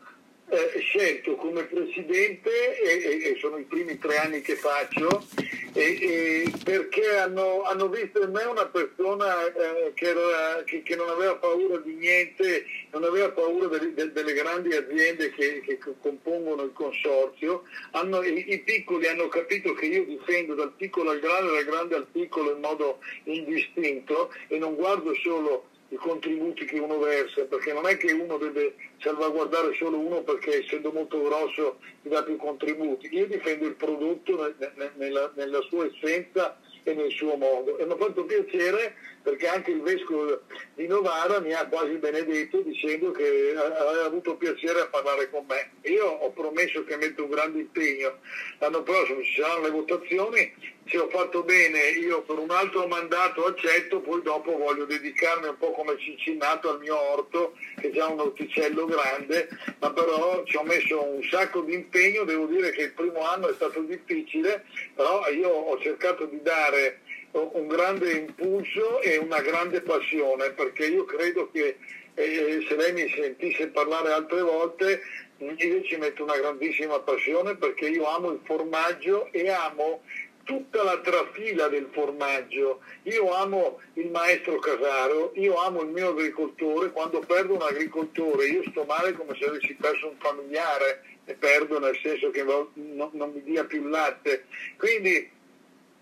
[0.51, 5.27] eh, scelto come presidente, e, e, sono i primi tre anni che faccio,
[5.75, 11.09] e, perché hanno, hanno, visto in me una persona eh, che, era, che, che, non
[11.11, 16.73] aveva paura di niente, non aveva paura delle, delle grandi aziende che, che, compongono il
[16.73, 17.65] consorzio.
[17.93, 21.95] Hanno, i, I piccoli hanno capito che io difendo dal piccolo al grande, dal grande
[21.95, 27.72] al piccolo in modo indistinto e non guardo solo i contributi che uno versa, perché
[27.72, 32.37] non è che uno deve salvaguardare solo uno perché essendo molto grosso ti dà più
[32.37, 33.09] contributi.
[33.12, 34.55] Io difendo il prodotto
[34.96, 37.79] nella, nella sua essenza e nel suo modo.
[37.79, 38.94] E mi ha fatto piacere
[39.29, 40.41] perché anche il vescovo
[40.75, 45.73] di Novara mi ha quasi benedetto dicendo che aveva avuto piacere a parlare con me.
[45.83, 48.21] Io ho promesso che metto un grande impegno.
[48.59, 50.55] L'anno prossimo ci saranno le votazioni,
[50.87, 55.59] se ho fatto bene io per un altro mandato accetto, poi dopo voglio dedicarmi un
[55.59, 59.49] po' come Cincinnato al mio orto, che è già un orticello grande,
[59.81, 63.51] ma però ci ho messo un sacco di impegno, devo dire che il primo anno
[63.51, 64.64] è stato difficile,
[64.95, 67.01] però io ho cercato di dare
[67.33, 71.77] un grande impulso e una grande passione, perché io credo che
[72.14, 75.01] eh, se lei mi sentisse parlare altre volte,
[75.38, 80.03] io ci metto una grandissima passione perché io amo il formaggio e amo
[80.43, 82.81] tutta la trafila del formaggio.
[83.03, 88.62] Io amo il maestro Casaro, io amo il mio agricoltore, quando perdo un agricoltore io
[88.71, 92.67] sto male come se avessi perso un familiare e perdo nel senso che non,
[93.12, 94.47] non mi dia più latte.
[94.79, 95.31] Quindi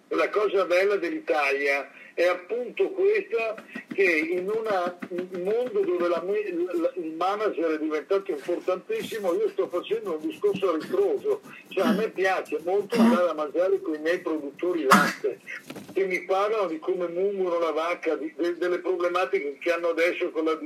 [0.08, 7.12] la cosa bella dell'Italia è appunto questa che in un mondo dove la, la, il
[7.12, 11.40] manager è diventato importantissimo io sto facendo un discorso ritroso.
[11.68, 15.40] Cioè a me piace molto andare a mangiare con i miei produttori latte
[15.92, 20.30] che mi parlano di come mungono la vacca di, de, delle problematiche che hanno adesso
[20.30, 20.58] con la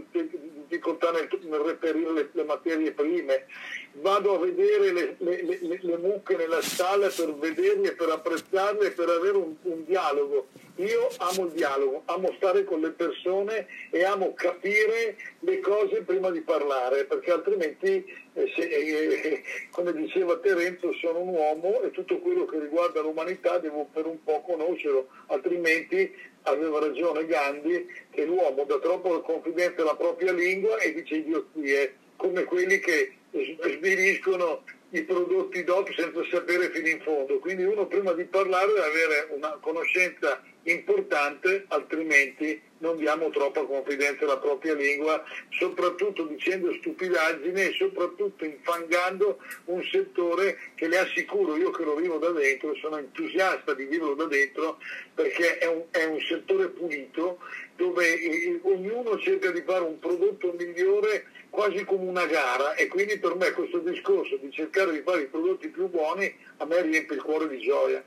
[0.70, 3.46] difficoltà nel, nel reperire le, le, materie prime.
[3.94, 9.37] Vado a vedere le, le, le mucche nella stalla per vederle, per apprezzarle per avere
[9.37, 10.46] un, un dialogo.
[10.76, 16.30] Io amo il dialogo, amo stare con le persone e amo capire le cose prima
[16.30, 18.02] di parlare, perché altrimenti,
[18.33, 23.59] eh, se, eh, come diceva Terenzo, sono un uomo e tutto quello che riguarda l'umanità
[23.59, 29.96] devo per un po' conoscerlo, altrimenti aveva ragione Gandhi che l'uomo dà troppo confidenza alla
[29.96, 36.88] propria lingua e dice idiozie, come quelli che sviliscono i prodotti DOP senza sapere fino
[36.88, 37.38] in fondo.
[37.38, 44.25] Quindi uno prima di parlare deve avere una conoscenza importante, altrimenti non diamo troppa confidenza
[44.25, 51.71] alla propria lingua, soprattutto dicendo stupidaggini e soprattutto infangando un settore che le assicuro, io
[51.71, 54.79] che lo vivo da dentro, sono entusiasta di viverlo da dentro,
[55.14, 57.38] perché è un, è un settore pulito
[57.77, 63.35] dove ognuno cerca di fare un prodotto migliore quasi come una gara e quindi per
[63.35, 67.23] me questo discorso di cercare di fare i prodotti più buoni a me riempie il
[67.23, 68.03] cuore di gioia.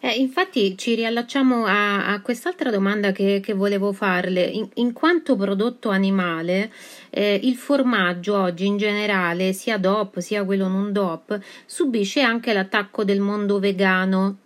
[0.00, 4.42] Eh, infatti ci riallacciamo a, a quest'altra domanda che, che volevo farle.
[4.42, 6.72] In, in, quanto prodotto animale,
[7.10, 13.04] eh, il formaggio oggi in generale, sia DOP sia quello non DOP, subisce anche l'attacco
[13.04, 14.38] del mondo vegano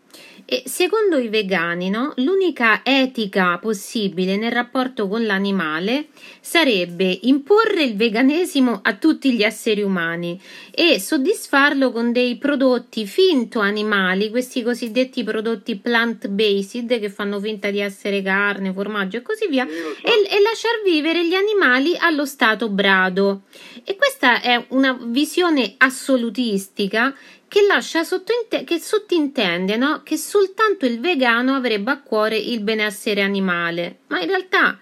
[0.50, 6.06] e secondo i vegani, no, l'unica etica possibile nel rapporto con l'animale
[6.40, 13.60] sarebbe imporre il veganesimo a tutti gli esseri umani e soddisfarlo con dei prodotti finto
[13.60, 19.66] animali, questi cosiddetti prodotti plant-based che fanno finta di essere carne, formaggio e così via,
[19.66, 23.42] e, e lasciar vivere gli animali allo stato brado.
[23.84, 27.14] E questa è una visione assolutistica
[27.48, 30.02] che lascia sottinte- che sottintende no?
[30.04, 34.78] che soltanto il vegano avrebbe a cuore il benessere animale, ma in realtà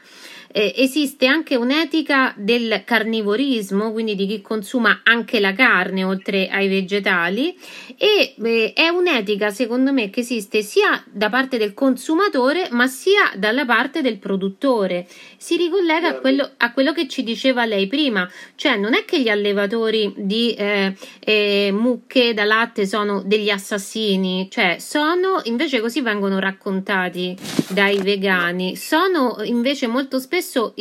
[0.52, 6.68] eh, esiste anche un'etica del carnivorismo, quindi di chi consuma anche la carne oltre ai
[6.68, 7.56] vegetali,
[7.96, 13.32] e eh, è un'etica secondo me che esiste sia da parte del consumatore ma sia
[13.36, 15.06] dalla parte del produttore.
[15.36, 19.20] Si ricollega a quello, a quello che ci diceva lei prima, cioè non è che
[19.20, 26.00] gli allevatori di eh, eh mucche da latte sono degli assassini, cioè sono invece così
[26.00, 27.36] vengono raccontati
[27.68, 30.74] dai vegani, sono invece molto spesso spesso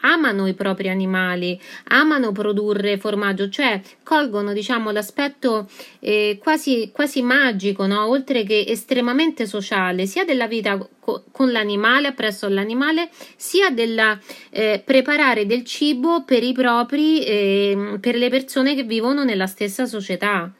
[0.00, 7.84] amano i propri animali, amano produrre formaggio, cioè colgono diciamo, l'aspetto eh, quasi, quasi, magico,
[7.86, 8.06] no?
[8.06, 14.20] oltre che estremamente sociale, sia della vita co- con l'animale, presso l'animale, sia del
[14.50, 19.84] eh, preparare del cibo per i propri, eh, per le persone che vivono nella stessa
[19.84, 20.52] società.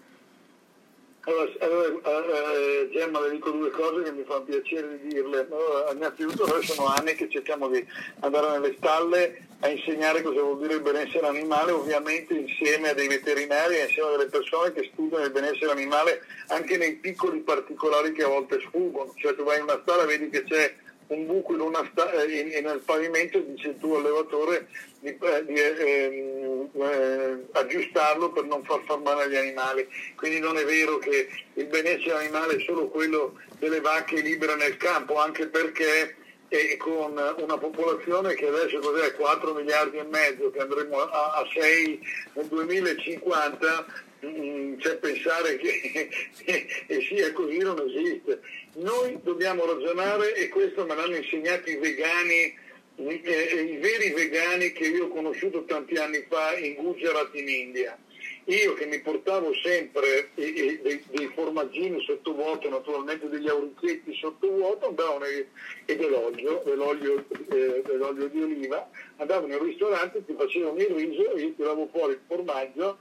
[1.29, 1.51] Allora,
[2.05, 5.47] allora eh, Gemma le dico due cose che mi fanno piacere di dirle.
[5.51, 7.87] Allora, innanzitutto noi sono anni che cerchiamo di
[8.21, 13.09] andare nelle stalle a insegnare cosa vuol dire il benessere animale, ovviamente insieme a dei
[13.09, 18.23] veterinari insieme a delle persone che studiano il benessere animale anche nei piccoli particolari che
[18.23, 19.13] a volte sfuggono.
[19.15, 20.75] Cioè tu vai in una stalla e vedi che c'è
[21.09, 24.69] un buco in sta- eh, in, in, nel pavimento e dice il tuo allevatore
[25.01, 27.18] di, eh, di eh, eh,
[27.59, 29.87] aggiustarlo per non far far male agli animali.
[30.17, 34.77] Quindi non è vero che il benessere animale è solo quello delle vacche libere nel
[34.77, 36.17] campo, anche perché
[36.79, 42.01] con una popolazione che adesso cos'è 4 miliardi e mezzo, che andremo a, a 6
[42.35, 43.87] nel 2050,
[44.25, 46.09] mm, c'è pensare che,
[46.87, 48.41] che sia così non esiste.
[48.75, 52.55] Noi dobbiamo ragionare, e questo me l'hanno insegnato i vegani,
[52.99, 57.97] i veri vegani che io ho conosciuto tanti anni fa in Gujarat in India.
[58.47, 64.89] Io che mi portavo sempre eh, eh, dei, dei, formaggini sottovuoto, naturalmente degli aurichetti sottovuoto,
[64.89, 65.47] andavo nei,
[65.85, 71.53] e dell'olio, dell'olio, eh, dell'olio di oliva, andavo nel ristorante, ti facevano il riso, io
[71.55, 72.99] tiravo fuori il formaggio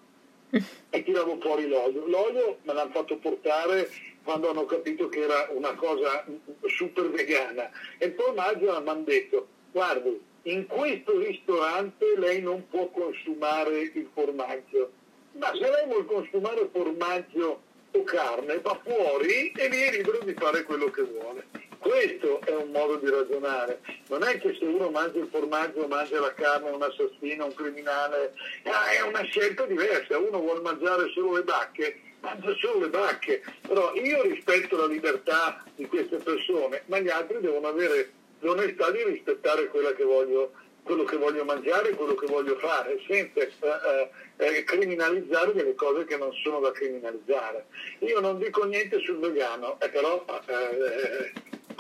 [0.90, 2.06] e tiravo fuori l'olio.
[2.08, 3.90] L'olio me l'hanno fatto portare
[4.24, 6.26] quando hanno capito che era una cosa
[6.66, 7.72] super vegana.
[7.98, 14.10] E il formaggio mi hanno detto, guardi, in questo ristorante lei non può consumare il
[14.12, 14.92] formaggio,
[15.34, 17.62] ma se lei vuole consumare formaggio
[17.92, 21.46] o carne va fuori e è libero di fare quello che vuole.
[21.78, 23.82] Questo è un modo di ragionare.
[24.08, 28.34] Non è che se uno mangia il formaggio mangia la carne, un assassino, un criminale,
[28.63, 30.18] ah, è una scelta diversa.
[30.18, 33.44] Uno vuole mangiare solo le bacche, mangia solo le bacche.
[33.62, 38.12] Però io rispetto la libertà di queste persone, ma gli altri devono avere
[38.48, 44.10] l'onestà di rispettare che voglio, quello che voglio mangiare, quello che voglio fare, senza eh,
[44.38, 47.66] eh, criminalizzare delle cose che non sono da criminalizzare.
[48.00, 51.34] Io non dico niente sul vegano, eh, però eh,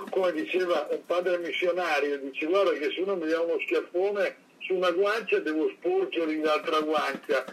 [0.09, 4.75] come diceva un padre missionario, dice guarda che se uno mi dà uno schiaffone su
[4.75, 7.45] una guancia devo sporgergli l'altra guancia,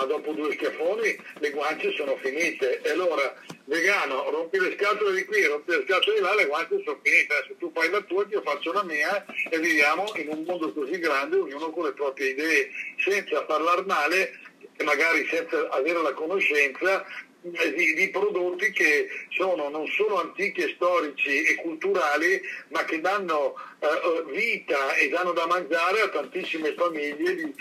[0.00, 2.80] ma dopo due schiaffoni le guance sono finite.
[2.80, 3.34] E allora,
[3.64, 7.34] vegano, rompi le scatole di qui, rompi le scatole di là, le guance sono finite.
[7.34, 10.98] Adesso tu fai la tua, io faccio la mia e viviamo in un mondo così
[10.98, 14.32] grande, ognuno con le proprie idee, senza parlare male
[14.76, 17.04] e magari senza avere la conoscenza
[17.42, 24.30] di, di, prodotti che sono non solo antichi storici e culturali, ma che danno uh,
[24.30, 27.54] vita e danno da mangiare a tantissime famiglie di,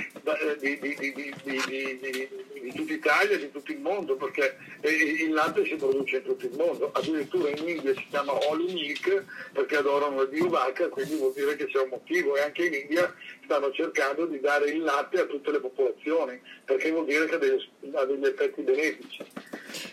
[0.59, 0.79] di,
[2.61, 6.45] di tutta Italia e di tutto il mondo, perché il latte si produce in tutto
[6.45, 6.91] il mondo.
[6.93, 11.55] Addirittura in India si chiama Holy Milk perché adorano la Dio vacca, quindi vuol dire
[11.55, 13.13] che c'è un motivo e anche in India
[13.45, 18.05] stanno cercando di dare il latte a tutte le popolazioni, perché vuol dire che ha
[18.05, 19.25] degli effetti benefici.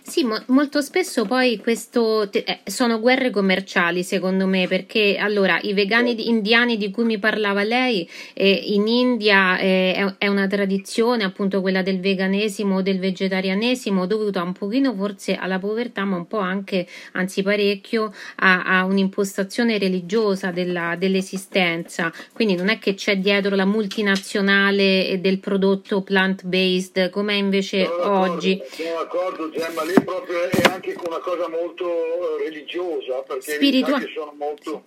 [0.03, 5.59] Sì, mo- molto spesso poi questo te- eh, sono guerre commerciali secondo me perché allora
[5.63, 10.49] i vegani di- indiani di cui mi parlava lei eh, in India eh, è, una
[10.49, 16.17] tradizione appunto quella del veganesimo o del vegetarianesimo dovuta un pochino forse alla povertà ma
[16.17, 22.13] un po' anche anzi parecchio a, a un'impostazione religiosa della, dell'esistenza.
[22.33, 28.19] Quindi non è che c'è dietro la multinazionale del prodotto plant based come invece Sono
[28.21, 28.61] oggi.
[28.71, 34.35] sono d'accordo Gemma, lì proprio è anche una cosa molto eh, religiosa, perché Spiritua- sono
[34.37, 34.83] molto...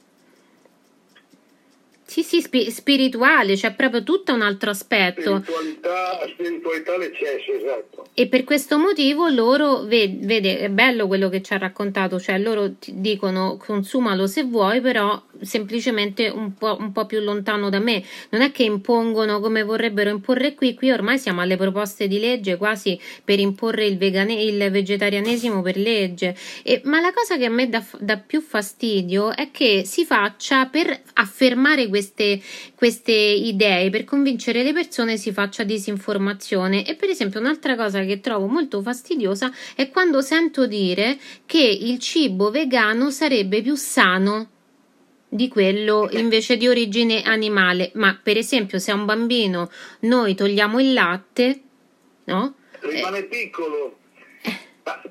[2.10, 5.44] Sì, sì, spi- spirituale, c'è proprio tutto un altro aspetto.
[5.44, 8.08] Spiritualità, spiritualità l'eccesso, esatto.
[8.16, 12.40] E per questo motivo loro, ve- vede, è bello quello che ci ha raccontato, cioè
[12.40, 17.80] loro ti dicono consumalo se vuoi, però semplicemente un po', un po' più lontano da
[17.80, 18.04] me.
[18.30, 22.58] Non è che impongono come vorrebbero imporre qui, qui ormai siamo alle proposte di legge
[22.58, 26.36] quasi per imporre il, vegane- il vegetarianesimo per legge.
[26.64, 30.66] E- ma la cosa che a me dà, dà più fastidio è che si faccia
[30.68, 32.42] per affermare queste,
[32.76, 36.86] queste idee, per convincere le persone si faccia disinformazione.
[36.86, 42.00] E per esempio un'altra cosa che trovo molto fastidiosa è quando sento dire che il
[42.00, 44.50] cibo vegano sarebbe più sano
[45.30, 47.92] di quello invece di origine animale.
[47.94, 49.72] Ma per esempio, se a un bambino
[50.02, 51.60] noi togliamo il latte,
[52.26, 52.56] no?
[52.80, 53.98] Rimane piccolo.
[54.84, 55.02] Ma,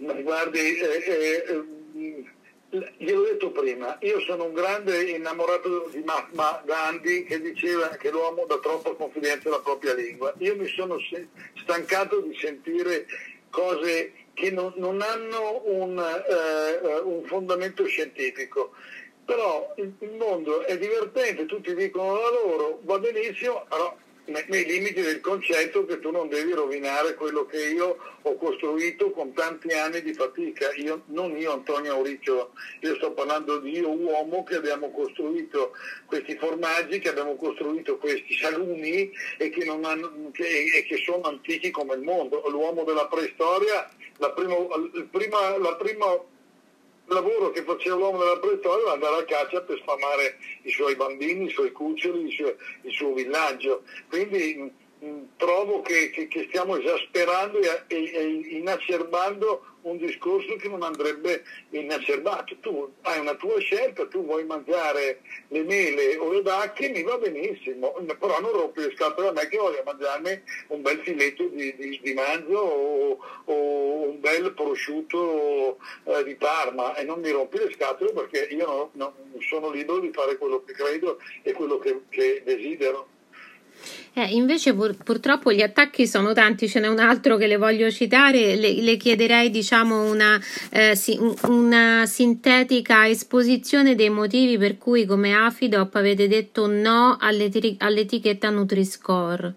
[0.00, 6.62] ma guardi, eh, eh, eh, gliel'ho detto prima, io sono un grande innamorato di Mahatma
[6.64, 10.32] Gandhi che diceva che l'uomo dà troppa confidenza alla propria lingua.
[10.38, 10.98] Io mi sono
[11.60, 13.06] stancato di sentire
[13.50, 18.72] cose che non, non hanno un, eh, un fondamento scientifico.
[19.24, 23.96] Però il, mondo è divertente, tutti dicono la loro, va benissimo, però
[24.26, 29.10] ne- nei limiti del concetto che tu non devi rovinare quello che io ho costruito
[29.12, 30.72] con tanti anni di fatica.
[30.74, 35.72] Io, non io Antonio Auriccio, io sto parlando di io uomo che abbiamo costruito
[36.06, 41.70] questi formaggi, che abbiamo costruito questi salumi e che, hanno- che- e che sono antichi
[41.70, 42.42] come il mondo.
[42.48, 44.54] L'uomo della preistoria, la prima,
[44.94, 46.32] il prima- la prima
[47.06, 51.46] lavoro che faceva l'uomo della preistoria era andare a caccia per sfamare i suoi bambini,
[51.46, 53.82] i suoi cuccioli, il suo, il suo villaggio.
[54.08, 54.72] Quindi
[55.36, 58.22] trovo che, che- che stiamo esasperando e, e- e
[58.58, 62.56] inacerbando un discorso che non andrebbe inacerbato.
[62.60, 67.18] Tu hai una tua scelta, tu vuoi mangiare le mele o le bacche, mi va
[67.18, 71.74] benissimo, però non rompi le scatole a me che voglio mangiarmi un bel filetto di,
[71.76, 73.54] di- di manzo o, o
[74.08, 79.12] un bel prosciutto eh, di Parma e non mi rompi le scatole perché io non,
[79.32, 83.08] non sono libero di fare quello che credo e quello che- che desidero.
[84.16, 87.90] Eh, invece pur- purtroppo gli attacchi sono tanti, ce n'è un altro che le voglio
[87.90, 94.78] citare, le, le chiederei diciamo una, eh, si- un- una sintetica esposizione dei motivi per
[94.78, 99.54] cui come Afidop avete detto no all'eti- all'etichetta Nutri-Score.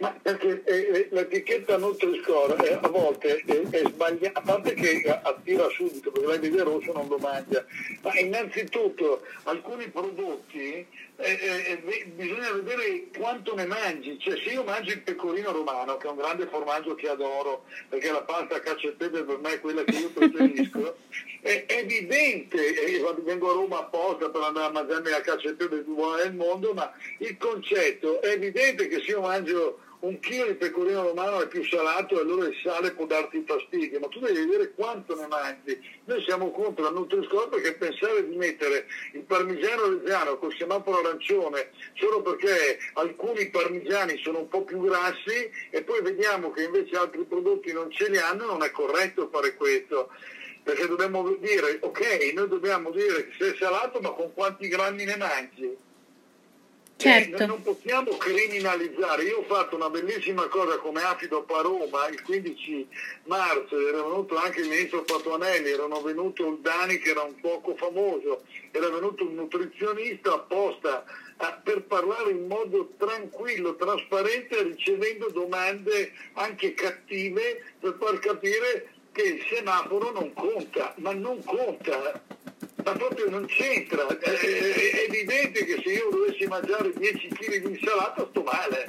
[0.00, 5.66] Ma perché eh, l'etichetta Nutri-Score eh, a volte è, è sbagliata, a parte che attira
[5.74, 7.64] subito, perché lei vede rosso non lo mangia,
[8.02, 10.86] ma innanzitutto alcuni prodotti
[11.20, 15.96] eh, eh, eh, bisogna vedere quanto ne mangi, cioè se io mangio il pecorino romano,
[15.96, 19.54] che è un grande formaggio che adoro, perché la pasta cacio e pepe per me
[19.54, 20.96] è quella che io preferisco,
[21.42, 25.78] è evidente, e vengo a Roma apposta per andare a mangiarmi la cacio e pepe
[25.78, 30.46] più buona del mondo, ma il concetto è evidente che se io mangio un chilo
[30.46, 34.20] di pecorino romano è più salato e allora il sale può darti fastidio, ma tu
[34.20, 35.78] devi vedere quanto ne mangi.
[36.04, 41.70] Noi siamo contro la Nutri-Score perché pensare di mettere il parmigiano reggiano col semaforo arancione
[41.94, 47.24] solo perché alcuni parmigiani sono un po' più grassi e poi vediamo che invece altri
[47.24, 50.10] prodotti non ce li hanno, non è corretto fare questo.
[50.62, 55.16] Perché dobbiamo dire, ok, noi dobbiamo dire che sei salato, ma con quanti grammi ne
[55.16, 55.76] mangi?
[56.98, 57.36] Certo.
[57.36, 59.22] Eh, noi non possiamo criminalizzare.
[59.22, 62.88] Io ho fatto una bellissima cosa come Afido a Roma il 15
[63.26, 67.76] marzo, era venuto anche il ministro Patuanelli, erano venuto il Dani che era un poco
[67.76, 68.42] famoso,
[68.72, 71.04] era venuto un nutrizionista apposta
[71.36, 79.22] a- per parlare in modo tranquillo, trasparente, ricevendo domande anche cattive per far capire che
[79.22, 82.20] il semaforo non conta, ma non conta
[82.88, 84.06] ma proprio non c'entra.
[84.06, 88.86] È, è- evidente che se io dovessi mangiare 10 kg di insalata sto male.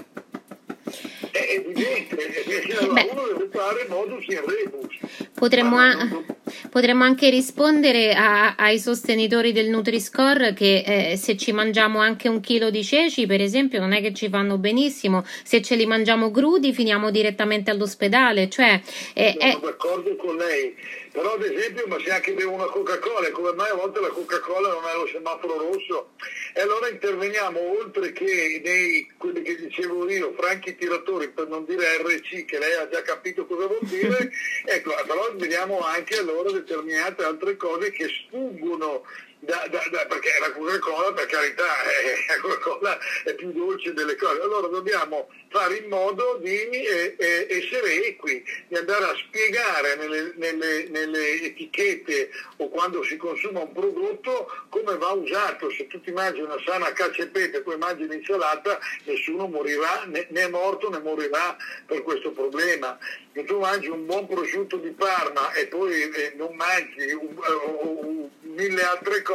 [1.31, 4.97] È evidente, perché allora uno deve fare modus in rebus.
[5.33, 6.23] Potremmo, a-
[6.69, 12.39] Potremmo anche rispondere a, ai sostenitori del Nutri-Score che eh, se ci mangiamo anche un
[12.39, 15.23] chilo di ceci, per esempio, non è che ci fanno benissimo.
[15.43, 18.49] Se ce li mangiamo crudi, finiamo direttamente all'ospedale.
[18.49, 18.81] Cioè,
[19.13, 19.59] eh, Sono è...
[19.61, 20.75] d'accordo con lei
[21.19, 24.69] però ad esempio, ma se anche bevo una Coca-Cola, come mai a volte la Coca-Cola
[24.69, 26.11] non ha lo semaforo rosso?
[26.53, 31.97] E allora interveniamo oltre che nei, quelli che dicevo io, franchi tiratori, per non dire
[31.97, 34.31] RC, che lei ha già capito cosa vuol dire,
[34.63, 39.03] ecco, però vediamo anche allora determinate altre cose che sfuggono
[39.39, 44.15] da, da, da, perché la Coca-Cola per carità eh, la Coca-Cola è più dolce delle
[44.15, 44.41] cose.
[44.41, 50.33] Allora dobbiamo fare in modo di eh, eh, essere equi di andare a spiegare nelle,
[50.35, 55.71] nelle, nelle, etichette o quando si consuma un prodotto come va usato.
[55.71, 60.03] Se tu ti mangi una sana cacio e pepe e poi mangi l'insalata nessuno morirà
[60.05, 62.97] né, né è morto né morirà per questo problema.
[63.33, 67.97] Se tu mangi un buon prosciutto di Parma e poi eh, non mangi un, un,
[68.03, 69.28] un, mille altre cose,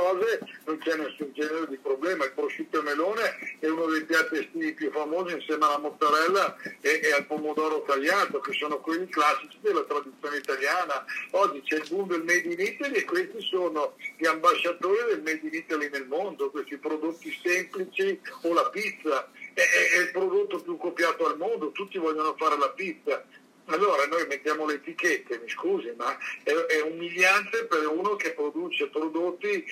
[0.65, 2.25] non c'è nessun genere di problema.
[2.25, 7.01] Il prosciutto e melone è uno dei piatti estivi più famosi insieme alla mozzarella e,
[7.03, 11.05] e, al pomodoro tagliato, che sono quelli classici della tradizione italiana.
[11.33, 15.41] Oggi c'è il boom del Made in Italy e questi sono gli ambasciatori del Made
[15.43, 19.31] in Italy nel mondo, questi prodotti semplici o la pizza.
[19.55, 23.25] È, è il prodotto più copiato al mondo, tutti vogliono fare la pizza
[23.67, 28.89] allora noi mettiamo le etichette, mi scusi, ma è, è umiliante per uno che produce
[28.89, 29.65] prodotti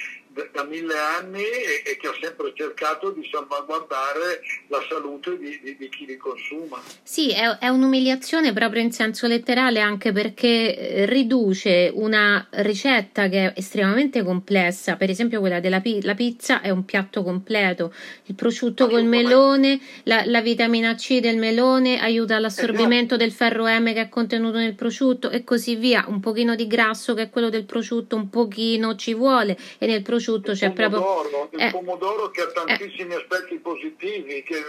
[0.53, 5.77] da, mille anni e, e, che ha sempre cercato di salvaguardare la salute di, di,
[5.77, 6.81] di chi li consuma.
[7.03, 13.47] Sì, è, è, un'umiliazione proprio in senso letterale anche perché eh, riduce una ricetta che
[13.47, 17.93] è estremamente complessa, per esempio quella della pi- la pizza è un piatto completo,
[18.27, 23.17] il prosciutto col melone, la, la, vitamina C del melone aiuta all'assorbimento esatto.
[23.17, 27.15] del ferro M che è contenuto nel prosciutto e così via, un pochino di grasso
[27.15, 31.29] che è quello del prosciutto, un pochino ci vuole e nel prosciutto il c'è pomodoro,
[31.29, 31.59] proprio...
[31.59, 32.53] Il eh, pomodoro che ha eh.
[32.53, 34.65] tantissimi eh, aspetti positivi, che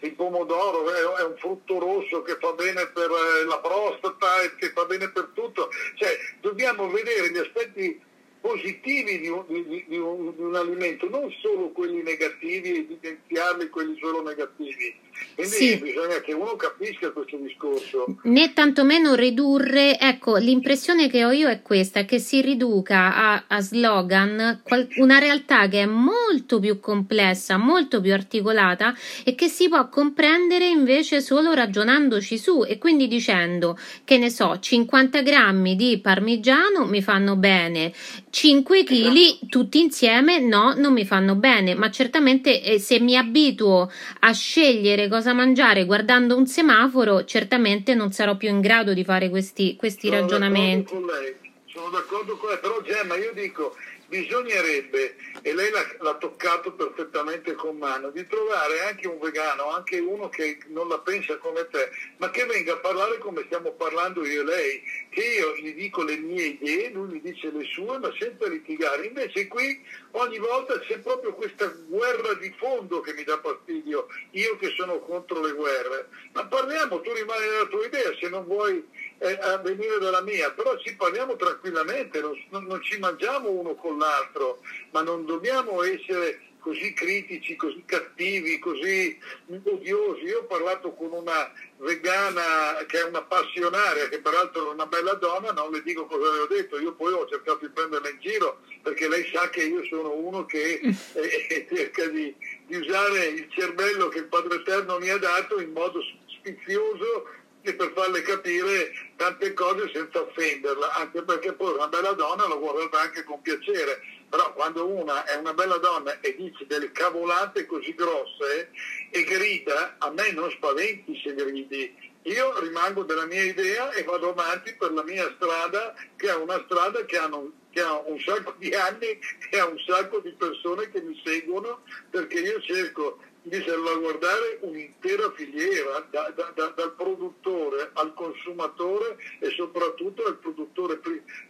[0.00, 4.54] il pomodoro è, è, un frutto rosso che fa bene per eh, la prostata e
[4.56, 8.06] che fa bene per tutto, cioè dobbiamo vedere gli aspetti
[8.40, 13.98] positivi di un, di, di, un, di un, alimento, non solo quelli negativi, evidenziarli quelli
[14.00, 14.96] solo negativi.
[15.34, 15.76] Quindi sì.
[15.76, 18.18] bisogna che uno capisca questo discorso.
[18.22, 23.60] Né tantomeno ridurre, ecco, l'impressione che ho io è questa, che si riduca a, a
[23.60, 24.62] slogan
[24.96, 28.94] una realtà che è molto più complessa, molto più articolata
[29.24, 34.58] e che si può comprendere invece solo ragionandoci su e quindi dicendo che ne so,
[34.58, 37.92] 50 grammi di parmigiano mi fanno bene,
[38.30, 39.46] 5 kg esatto.
[39.48, 43.90] tutti insieme no, non mi fanno bene, ma certamente eh, se mi abituo
[44.20, 49.28] a scegliere cosa mangiare guardando un semaforo, certamente non sarò più in grado di fare
[49.28, 50.92] questi, questi sono ragionamenti.
[50.92, 51.46] D'accordo
[51.78, 53.76] sono d'accordo con lei, però Gemma io dico
[54.08, 59.98] bisognerebbe, e lei l'ha, l'ha, toccato perfettamente con mano, di trovare anche un vegano, anche
[59.98, 64.24] uno che non la pensa come te, ma che venga a parlare come stiamo parlando
[64.24, 67.98] io e lei, che io gli dico le mie idee, lui mi dice le sue,
[67.98, 69.06] ma senza litigare.
[69.06, 74.56] Invece qui ogni volta c'è proprio questa guerra di fondo che mi dà fastidio, io
[74.56, 76.08] che sono contro le guerre.
[76.32, 78.82] Ma parliamo, tu rimani nella tua idea, se non vuoi
[79.18, 84.60] eh, venire dalla mia, però ci parliamo tranquillamente, non, non ci mangiamo uno con l'altro,
[84.90, 89.18] ma non dobbiamo essere così critici, così cattivi, così
[89.64, 90.24] odiosi.
[90.24, 95.14] Io ho parlato con una vegana che è una passionaria, che peraltro è una bella
[95.14, 98.20] donna, non le dico cosa le ho detto, io poi ho cercato di prenderla in
[98.20, 102.34] giro perché lei sa che io sono uno che eh, cerca di,
[102.66, 106.00] di usare il cervello che il Padre Eterno mi ha dato in modo
[106.38, 107.26] sfizioso
[107.68, 112.58] e per farle capire tante cose senza offenderla, anche perché poi una bella donna lo
[112.58, 117.66] guarda anche con piacere, però quando una è una bella donna e dice delle cavolate
[117.66, 118.70] così grosse
[119.10, 124.30] e grida, a me non spaventi se gridi, io rimango della mia idea e vado
[124.30, 128.54] avanti per la mia strada, che è una strada che, hanno, che ha un sacco
[128.58, 129.18] di anni
[129.50, 135.32] e ha un sacco di persone che mi seguono, perché io cerco di salvaguardare un'intera
[135.32, 141.00] filiera, da, da, da, dal produttore al consumatore e soprattutto al produttore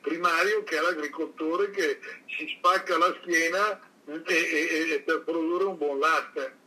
[0.00, 5.76] primario che è l'agricoltore che si spacca la schiena e, e, e per produrre un
[5.76, 6.57] buon latte.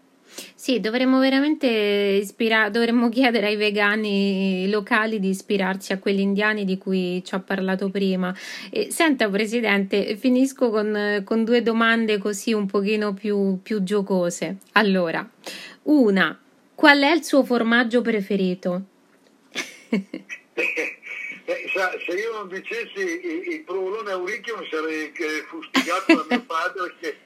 [0.55, 6.77] Sì, dovremmo veramente ispirare, dovremmo chiedere ai vegani locali di ispirarsi a quelli indiani di
[6.77, 8.33] cui ci ha parlato prima.
[8.69, 14.57] E, senta, Presidente, finisco con, con, due domande così un pochino più, più giocose.
[14.73, 15.27] Allora,
[15.83, 16.39] una,
[16.75, 18.81] qual è il suo formaggio preferito?
[21.43, 21.67] Eh,
[22.05, 25.11] se io non dicessi il, il provolone auricchio sarei
[25.49, 27.17] fustigato da mio padre che,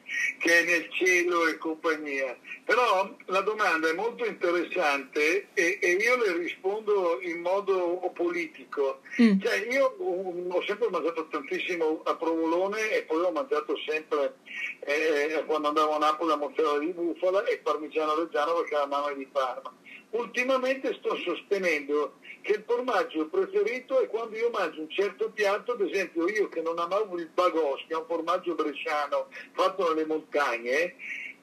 [0.46, 2.38] che, è nel cielo e compagnia.
[2.64, 9.02] Però la domanda è molto interessante e, e io le rispondo in modo politico.
[9.20, 9.39] Mm.
[9.41, 14.36] Cioè, io um, ho sempre mangiato tantissimo a provolone e poi ho mangiato sempre
[14.82, 19.10] eh, quando andavo a Napoli a mozzarella di bufala e parmigiano reggiano perché la mamma
[19.10, 19.74] è di Parma.
[20.12, 25.82] Ultimamente sto sostenendo che il formaggio preferito è quando io mangio un certo piatto, ad
[25.82, 30.93] esempio io che non amavo il bagos, che è un formaggio bresciano fatto nelle montagne,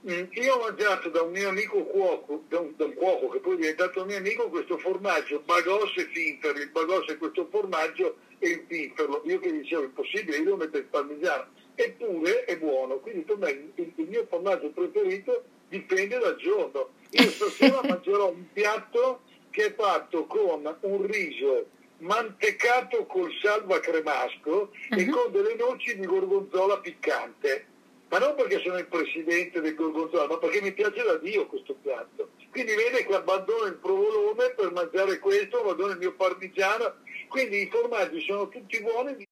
[0.08, 3.40] mm, io ho mangiato da un mio amico cuoco, da un, da un cuoco che
[3.40, 6.60] poi è diventato mio amico, questo formaggio bagos e finferlo.
[6.60, 9.22] Il bagos è questo formaggio e il finferlo.
[9.24, 11.46] Io che dicevo, impossibile, io devo mettere il parmigiano.
[11.74, 16.90] Eppure è buono, quindi per me il, il mio formaggio preferito dipende dal giorno.
[17.10, 19.22] Io stasera mangerò un piatto
[19.52, 21.66] che è fatto con un riso
[21.98, 24.98] mantecato col salva cremasco uh-huh.
[24.98, 25.10] e mhm.
[25.10, 27.66] con delle noci di gorgonzola piccante.
[28.08, 31.74] Ma non perché sono il presidente del gorgonzola, ma perché mi piace da Dio questo
[31.80, 32.32] piatto.
[32.50, 36.96] Quindi vede che abbandono il provolone per mangiare questo, abbandono il mio parmigiano.
[37.28, 39.26] Quindi i formaggi sono tutti buoni.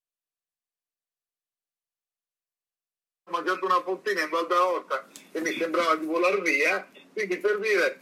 [3.29, 6.89] Ho mangiato una fontina in Val d'Aosta e mi sembrava di volare via.
[7.13, 8.01] Quindi per dire,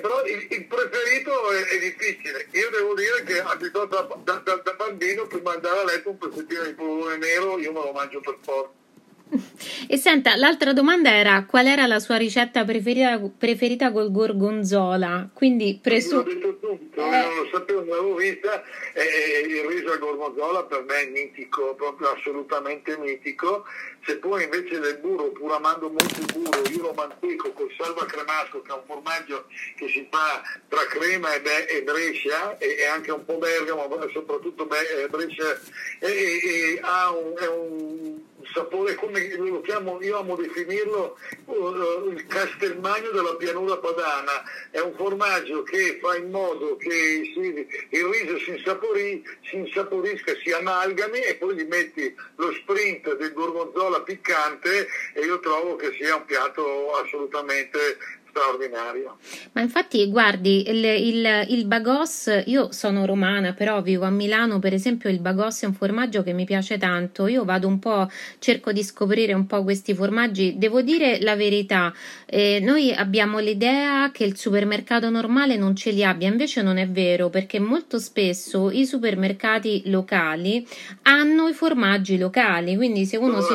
[0.00, 2.46] però il, il preferito è, è, difficile.
[2.52, 6.18] Io devo dire che abituato da, da, da, bambino prima di andare a letto un
[6.18, 8.83] pezzettino di polvone nero io me lo mangio per forza.
[9.86, 15.28] E senta, l'altra domanda era qual era la sua ricetta preferita, preferita col gorgonzola?
[15.32, 17.10] Quindi presu- tutto, eh.
[17.10, 18.62] non lo sapevo, non l'avevo vista.
[18.92, 23.64] Eh, il riso al gorgonzola per me è mitico, proprio assolutamente mitico.
[24.06, 28.04] Se poi invece del burro, pur amando molto il burro, io lo manteco col salva
[28.04, 29.46] cremasco, che è un formaggio
[29.76, 33.86] che si fa tra crema e, be- e brescia, e, e, anche un po' bergamo,
[33.86, 35.58] ma soprattutto be- brescia,
[36.00, 41.16] e, e ha un, è un sapore come lo chiamo, io amo definirlo
[41.46, 47.66] uh, il castelmagno della pianura padana, è un formaggio che fa in modo che si,
[47.90, 53.32] il riso si, insapori, si insaporisca, si amalgami e poi gli metti lo sprint del
[53.32, 59.16] gorgonzola piccante e io trovo che sia un piatto assolutamente straordinario.
[59.52, 64.74] Ma infatti, guardi, il, il, il, bagos, io sono romana, però vivo a Milano, per
[64.74, 68.10] esempio il bagos è un formaggio che mi piace tanto, io vado un po',
[68.40, 71.94] cerco di scoprire un po' questi formaggi, devo dire la verità,
[72.26, 76.88] eh, noi abbiamo l'idea che il supermercato normale non ce li abbia, invece non è
[76.88, 80.66] vero, perché molto spesso i supermercati locali
[81.02, 83.54] hanno i formaggi locali, quindi se uno, si,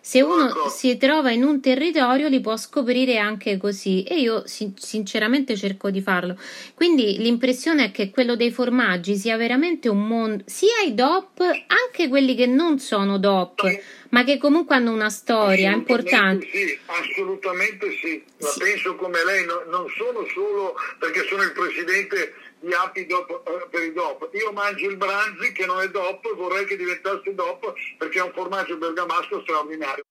[0.00, 4.02] se uno si trova in un territorio li può scoprire anche così.
[4.02, 6.38] E io sinceramente cerco di farlo.
[6.74, 12.08] Quindi l'impressione è che quello dei formaggi sia veramente un mondo, sia i DOP, anche
[12.08, 13.62] quelli che non sono DOP,
[14.10, 16.46] ma che comunque hanno una storia importante.
[16.52, 18.58] Sì, assolutamente sì, la sì.
[18.60, 23.68] penso come lei, no, non sono solo perché sono il presidente di Api DOP, eh,
[23.70, 24.28] per i DOP.
[24.32, 28.32] Io mangio il Branzi che non è DOP, vorrei che diventasse DOP perché è un
[28.32, 30.04] formaggio bergamasco straordinario.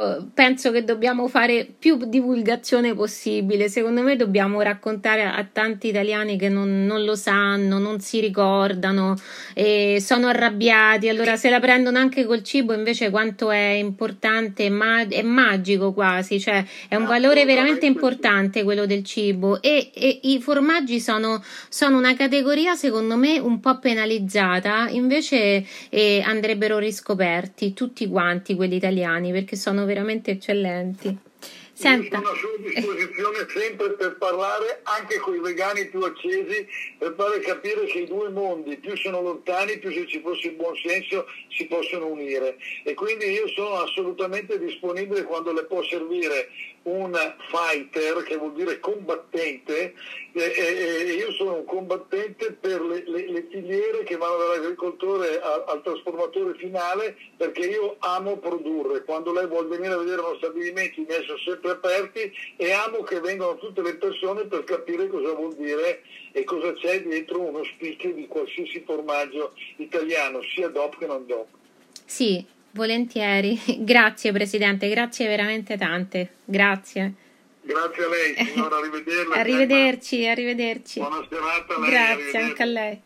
[0.00, 3.68] Eh, penso che dobbiamo fare più divulgazione possibile.
[3.68, 9.16] Secondo me dobbiamo raccontare a, tanti italiani che non, non, lo sanno, non si ricordano,
[9.54, 11.08] e sono arrabbiati.
[11.08, 16.38] Allora, se la prendono anche col cibo, invece, quanto è importante, ma, è magico quasi.
[16.38, 19.60] Cioè, è un valore veramente importante quello del cibo.
[19.60, 24.88] E, e i formaggi sono, sono, una categoria, secondo me, un po' penalizzata.
[24.90, 31.18] Invece, eh, andrebbero riscoperti tutti quanti quelli italiani perché sono veramente eccellenti.
[31.78, 32.16] Senta.
[32.16, 36.66] Sono a sua disposizione sempre per parlare anche con i vegani più accesi,
[36.98, 40.54] per fare capire che i due mondi più sono lontani, più se ci fosse il
[40.54, 42.56] buon senso si possono unire.
[42.82, 46.48] E quindi io sono assolutamente disponibile quando le può servire
[46.82, 47.16] un
[47.50, 49.94] fighter, che vuol dire combattente,
[50.32, 55.64] e, e, io sono un combattente per le, le, le filiere che vanno dall'agricoltore al,
[55.66, 59.04] al, trasformatore finale, perché io amo produrre.
[59.04, 61.38] Quando lei vuol venire a vedere uno stabilimento, i miei sono
[61.68, 66.02] sempre aperti e amo che vengano tutte le persone per capire cosa vuol dire
[66.32, 71.46] e cosa c'è dietro uno spicchio di qualsiasi formaggio italiano, sia DOP che non DOP.
[72.04, 77.14] Sì, Volentieri, grazie Presidente, grazie veramente tante, grazie.
[77.62, 79.36] Grazie a lei, signora, arrivederla.
[79.36, 81.00] arrivederci, arrivederci.
[81.00, 81.90] Buona serata a lei.
[81.90, 83.00] Grazie anche a lei.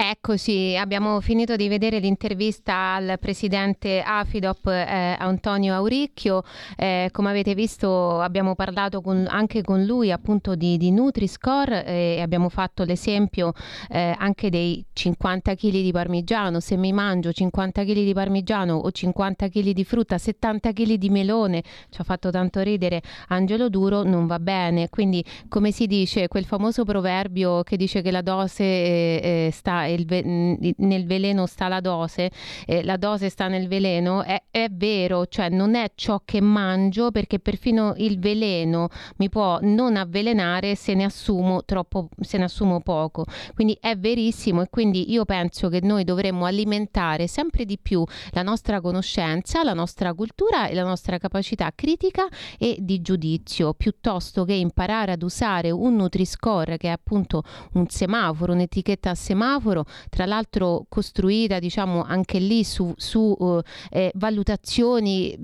[0.00, 6.42] Ecco Eccoci, abbiamo finito di vedere l'intervista al presidente Afidop eh, Antonio Auricchio.
[6.76, 12.16] Eh, come avete visto abbiamo parlato con, anche con lui appunto di, di Nutri-Score eh,
[12.18, 13.52] e abbiamo fatto l'esempio
[13.88, 16.60] eh, anche dei 50 kg di parmigiano.
[16.60, 21.08] Se mi mangio 50 kg di parmigiano o 50 kg di frutta, 70 kg di
[21.08, 24.90] melone, ci ha fatto tanto ridere Angelo Duro, non va bene.
[24.90, 29.50] Quindi come si dice, quel famoso proverbio che dice che la dose eh,
[29.96, 32.30] sta ve- nel veleno sta la dose,
[32.66, 37.10] eh, la dose sta nel veleno, è, è, vero, cioè non è ciò che mangio
[37.10, 42.80] perché perfino il veleno mi può non avvelenare se ne assumo troppo, se ne assumo
[42.80, 43.24] poco.
[43.54, 48.42] Quindi è verissimo e quindi io penso che noi dovremmo alimentare sempre di più la
[48.42, 52.26] nostra conoscenza, la nostra cultura e la nostra capacità critica
[52.58, 57.42] e di giudizio, piuttosto che imparare ad usare un Nutri-Score che è appunto
[57.74, 63.60] un semaforo, un'etichetta a semaforo lavoro, tra l'altro costruita diciamo anche lì su, su uh,
[63.90, 65.38] eh, valutazioni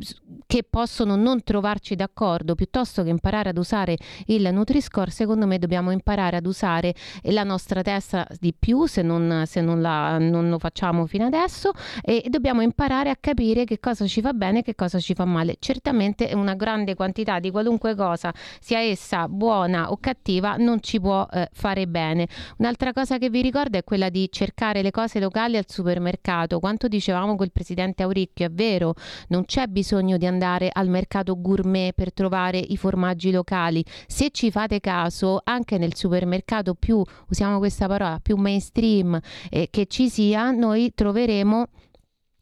[0.46, 5.90] che possono non trovarci d'accordo, piuttosto che imparare ad usare il Nutri-Score, secondo me dobbiamo
[5.90, 10.58] imparare ad usare la nostra testa di più se non, se non, la, non lo
[10.58, 11.72] facciamo fino adesso
[12.02, 15.24] e dobbiamo imparare a capire che cosa ci fa bene e che cosa ci fa
[15.24, 15.56] male.
[15.58, 21.26] Certamente una grande quantità di qualunque cosa, sia essa buona o cattiva, non ci può
[21.30, 22.26] eh, fare bene.
[22.58, 26.60] Un'altra cosa che vi ricordo è quella di cercare le cose locali al supermercato.
[26.60, 28.94] Quanto dicevamo col presidente Auricchio, è vero,
[29.28, 33.84] non c'è bisogno di andare al mercato gourmet per trovare i formaggi locali.
[34.06, 39.18] Se ci fate caso, anche nel supermercato più, usiamo questa parola, più mainstream
[39.50, 41.66] eh, che ci sia, noi troveremo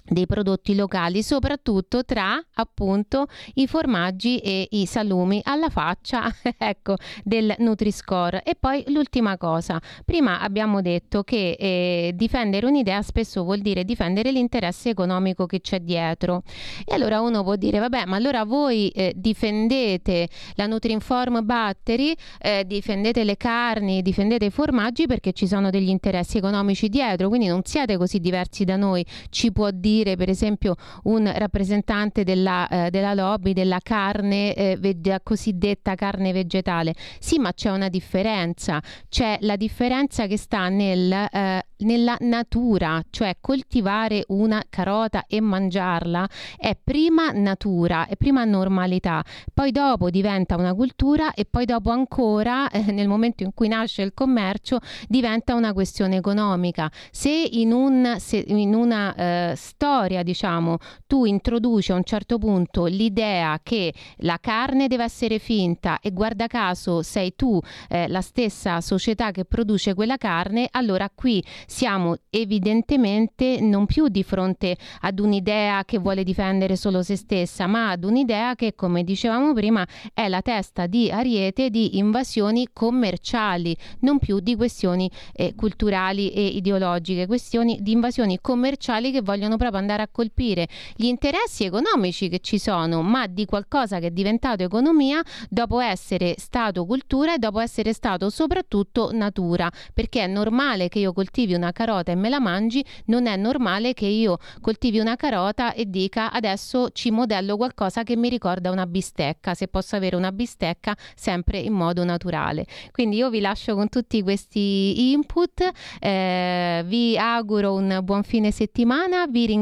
[0.04, 7.54] dei prodotti locali, soprattutto tra appunto i formaggi e i salumi alla faccia ecco, del
[7.58, 8.42] Nutri-Score.
[8.42, 14.30] E poi l'ultima cosa, prima abbiamo detto che eh, difendere un'idea spesso vuol dire difendere
[14.30, 16.42] l'interesse economico che c'è dietro.
[16.84, 22.64] E allora uno può dire, vabbè, ma allora voi eh, difendete la Nutri-Inform Battery, eh,
[22.66, 27.62] difendete le carni, difendete i formaggi perché ci sono degli interessi economici dietro, quindi non
[27.64, 30.74] siete così diversi da noi, ci può dire dire per esempio
[31.04, 36.94] un rappresentante della, eh, della lobby della carne eh, veg- cosiddetta carne vegetale.
[37.18, 43.36] Sì, ma c'è una differenza, c'è la differenza che sta nel, eh, nella natura, cioè
[43.40, 50.74] coltivare una carota e mangiarla è prima natura, è prima normalità, poi dopo diventa una
[50.74, 54.78] cultura e poi dopo ancora eh, nel momento in cui nasce il commercio
[55.08, 56.90] diventa una questione economica.
[57.10, 60.78] Se in, un, se in una eh, storia, diciamo,
[61.08, 66.46] tu introduci a un certo punto l'idea che la carne deve essere finta e guarda
[66.46, 73.58] caso sei tu eh, la stessa società che produce quella carne, allora qui siamo evidentemente
[73.60, 78.54] non più di fronte ad un'idea che vuole difendere solo se stessa, ma ad un'idea
[78.54, 84.54] che, come dicevamo prima, è la testa di ariete di invasioni commerciali, non più di
[84.54, 90.68] questioni eh, culturali e ideologiche, questioni di invasioni commerciali che vogliono proprio andare a colpire
[90.94, 96.34] gli interessi economici che ci sono, ma di qualcosa che è diventato economia dopo essere
[96.38, 101.72] stato cultura e dopo essere stato soprattutto natura, perché è normale che io coltivi una
[101.72, 106.30] carota e me la mangi, non è normale che io coltivi una carota e dica
[106.32, 111.58] adesso ci modello qualcosa che mi ricorda una bistecca, se posso avere una bistecca sempre
[111.58, 112.66] in modo naturale.
[112.90, 115.70] Quindi io vi lascio con tutti questi input,
[116.00, 119.61] eh, vi auguro un buon fine settimana, vi ringrazio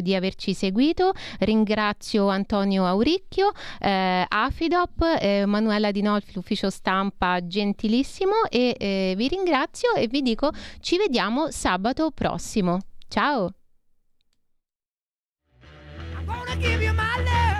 [0.00, 8.44] di averci seguito, ringrazio Antonio Auricchio, eh, Afidop, eh, Manuela Di Nolfi, l'ufficio stampa gentilissimo
[8.50, 12.78] e eh, vi ringrazio e vi dico ci vediamo sabato prossimo.
[13.08, 13.52] Ciao!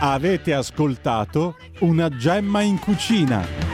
[0.00, 3.67] Avete ascoltato una gemma in cucina.